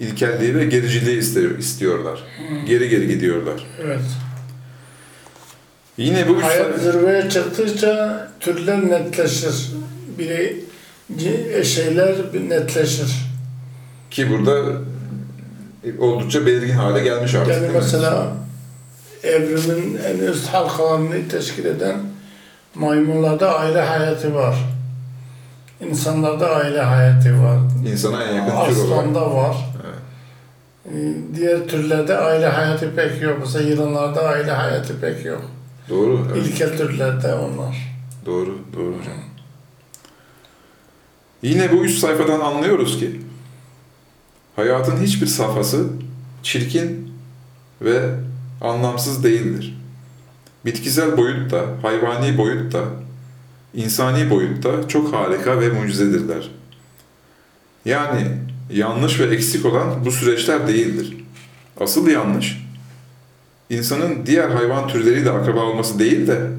ilkelliği 0.00 0.54
ve 0.54 0.64
gericiliği 0.64 1.18
istiyor, 1.18 1.58
istiyorlar. 1.58 2.22
Geri 2.66 2.88
geri 2.88 3.08
gidiyorlar. 3.08 3.66
Evet. 3.82 4.00
Yine 5.96 6.28
bu 6.28 6.32
üç 6.32 6.42
Hayat 6.42 6.80
zirveye 6.80 7.30
çıktıkça 7.30 8.28
türler 8.40 8.90
netleşir. 8.90 9.72
Biri 10.18 10.64
şeyler 11.64 12.14
netleşir. 12.48 13.12
ki 14.10 14.30
burada 14.30 14.62
oldukça 15.98 16.46
belirgin 16.46 16.74
hale 16.74 17.04
gelmiş 17.04 17.34
artık. 17.34 17.54
Yani 17.54 17.68
mesela 17.74 18.26
evrimin 19.22 19.98
en 20.06 20.18
üst 20.18 20.48
halkalarını 20.48 21.28
teşkil 21.28 21.64
eden 21.64 21.96
maymunlarda 22.74 23.58
aile 23.58 23.80
hayatı 23.80 24.34
var. 24.34 24.56
İnsanlarda 25.80 26.50
aile 26.56 26.80
hayatı 26.80 27.42
var. 27.42 27.58
insana 27.92 28.22
en 28.24 28.34
yakın 28.34 28.50
tür 28.50 28.56
olarak. 28.80 28.98
Aslanda 28.98 29.34
var. 29.34 29.56
Evet. 29.84 30.00
Ee, 30.96 31.36
Diğer 31.36 31.68
türlerde 31.68 32.18
aile 32.18 32.46
hayatı 32.46 32.94
pek 32.96 33.22
yok. 33.22 33.36
Mesela 33.40 33.68
yılanlarda 33.68 34.22
aile 34.22 34.50
hayatı 34.50 35.00
pek 35.00 35.24
yok. 35.24 35.42
Doğru. 35.88 36.26
evet. 36.32 36.46
İlkel 36.46 36.76
türlerde 36.78 37.34
onlar. 37.34 37.96
Doğru, 38.26 38.58
doğru 38.76 38.86
hocam. 38.98 39.14
Yine 41.42 41.72
bu 41.72 41.76
üç 41.84 41.98
sayfadan 41.98 42.40
anlıyoruz 42.40 42.98
ki 42.98 43.20
hayatın 44.56 44.96
hiçbir 44.96 45.26
safhası 45.26 45.86
çirkin 46.42 47.12
ve 47.82 48.00
anlamsız 48.60 49.24
değildir. 49.24 49.78
Bitkisel 50.64 51.16
boyutta, 51.16 51.64
hayvani 51.82 52.38
boyutta, 52.38 52.84
insani 53.74 54.30
boyutta 54.30 54.88
çok 54.88 55.14
harika 55.14 55.60
ve 55.60 55.68
mucizedirler. 55.68 56.50
Yani 57.84 58.26
yanlış 58.72 59.20
ve 59.20 59.24
eksik 59.24 59.66
olan 59.66 60.04
bu 60.04 60.12
süreçler 60.12 60.68
değildir. 60.68 61.16
Asıl 61.80 62.08
yanlış, 62.08 62.66
insanın 63.70 64.26
diğer 64.26 64.50
hayvan 64.50 64.88
türleriyle 64.88 65.30
akraba 65.30 65.60
olması 65.60 65.98
değil 65.98 66.26
de 66.26 66.50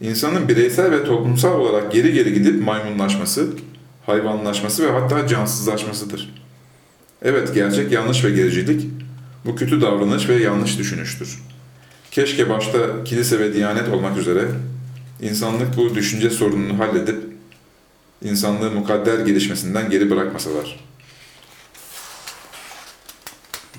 İnsanın 0.00 0.48
bireysel 0.48 0.90
ve 0.90 1.04
toplumsal 1.04 1.60
olarak 1.60 1.92
geri 1.92 2.12
geri 2.12 2.34
gidip 2.34 2.62
maymunlaşması, 2.62 3.48
hayvanlaşması 4.06 4.86
ve 4.86 5.00
hatta 5.00 5.26
cansızlaşmasıdır. 5.26 6.43
Evet, 7.24 7.54
gerçek 7.54 7.92
yanlış 7.92 8.24
ve 8.24 8.30
gericilik 8.30 8.86
bu 9.44 9.56
kötü 9.56 9.80
davranış 9.80 10.28
ve 10.28 10.34
yanlış 10.42 10.78
düşünüştür. 10.78 11.38
Keşke 12.10 12.48
başta 12.48 13.04
kilise 13.04 13.38
ve 13.38 13.54
diyanet 13.54 13.88
olmak 13.88 14.16
üzere 14.18 14.44
insanlık 15.20 15.76
bu 15.76 15.94
düşünce 15.94 16.30
sorununu 16.30 16.78
halledip 16.78 17.16
insanlığı 18.24 18.70
mukadder 18.70 19.18
gelişmesinden 19.18 19.90
geri 19.90 20.10
bırakmasalar. 20.10 20.80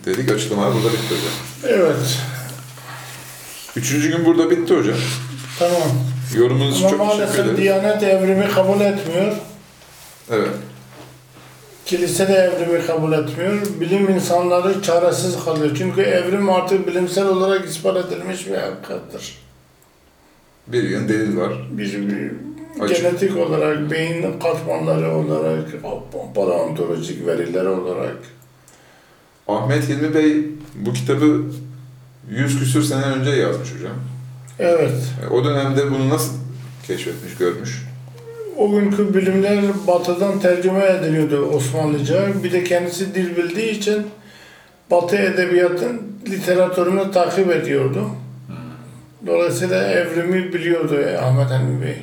Dedik 0.06 0.32
açıklamalar 0.32 0.74
burada 0.74 0.88
bitti 0.88 1.16
hocam. 1.16 1.34
Evet. 1.64 2.20
Üçüncü 3.76 4.12
gün 4.12 4.26
burada 4.26 4.50
bitti 4.50 4.76
hocam. 4.76 4.98
Tamam. 5.60 5.82
Yorumunuz 6.38 6.76
için 6.76 6.86
Ama 6.86 6.98
çok 6.98 7.08
maalesef. 7.08 7.58
Diyanet 7.58 8.04
evrimi 8.04 8.48
kabul 8.48 8.82
etmiyor. 8.82 9.36
Evet. 10.32 10.50
Kilise 11.86 12.28
de 12.28 12.34
evrimi 12.34 12.86
kabul 12.86 13.14
etmiyor. 13.14 13.62
Bilim 13.80 14.10
insanları 14.10 14.82
çaresiz 14.82 15.46
kalıyor. 15.46 15.76
Çünkü 15.78 16.02
evrim 16.02 16.50
artık 16.50 16.88
bilimsel 16.88 17.28
olarak 17.28 17.66
ispat 17.66 18.06
edilmiş 18.06 18.48
bir 18.48 18.56
hakikattır. 18.56 19.38
Bir 20.68 20.84
yön 20.84 21.10
delil 21.10 21.38
var. 21.38 21.54
Bir, 21.72 22.10
bir 22.10 22.32
Açık. 22.84 22.98
genetik 22.98 23.38
olarak, 23.38 23.92
beyin 23.92 24.40
katmanları 24.40 25.12
olarak, 25.12 25.68
paleontolojik 26.36 27.28
veriler 27.28 27.66
olarak. 27.66 28.18
Ahmet 29.48 29.84
Hilmi 29.90 30.14
Bey 30.16 30.46
bu 30.76 30.94
kitabı 30.94 31.42
100 32.30 32.60
küsür 32.60 32.84
sene 32.84 33.06
önce 33.06 33.30
yazmış 33.30 33.76
hocam. 33.76 33.96
Evet. 34.60 34.92
E, 35.26 35.28
O 35.28 35.44
dönemde 35.46 35.92
bunu 35.92 36.10
nasıl 36.10 36.34
keşfetmiş, 36.88 37.36
görmüş? 37.38 37.86
O 38.58 38.72
günkü 38.72 39.14
bilimler 39.14 39.62
batıdan 39.88 40.40
tercüme 40.40 40.86
ediliyordu 40.86 41.46
Osmanlıca. 41.46 42.44
Bir 42.44 42.52
de 42.52 42.64
kendisi 42.64 43.16
dil 43.16 43.38
bildiği 43.38 43.72
için 43.72 44.08
batı 44.92 45.16
edebiyatın 45.16 46.02
literatürünü 46.30 47.12
takip 47.12 47.52
ediyordu. 47.52 48.10
Dolayısıyla 49.28 49.84
evrimi 49.84 50.54
biliyordu 50.54 51.00
Ahmet 51.22 51.52
Hamdi 51.52 51.86
Bey. 51.86 51.98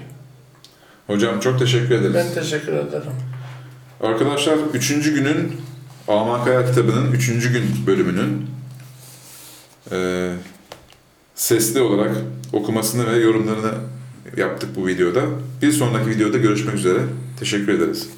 Hocam 1.06 1.40
çok 1.40 1.58
teşekkür 1.58 1.94
ederiz. 1.94 2.14
Ben 2.14 2.42
teşekkür 2.42 2.72
ederim. 2.72 3.12
Arkadaşlar 4.02 4.56
3. 4.74 4.88
günün 4.88 5.52
Alman 6.08 6.44
Kaya 6.44 6.66
kitabının 6.66 7.12
3. 7.12 7.28
gün 7.28 7.64
bölümünün 7.86 8.46
e, 9.92 10.28
sesli 11.34 11.80
olarak 11.80 12.16
okumasını 12.52 13.12
ve 13.12 13.16
yorumlarını 13.16 13.72
yaptık 14.36 14.70
bu 14.76 14.86
videoda. 14.86 15.22
Bir 15.62 15.72
sonraki 15.72 16.10
videoda 16.10 16.38
görüşmek 16.38 16.74
üzere. 16.74 17.00
Teşekkür 17.38 17.72
ederiz. 17.72 18.08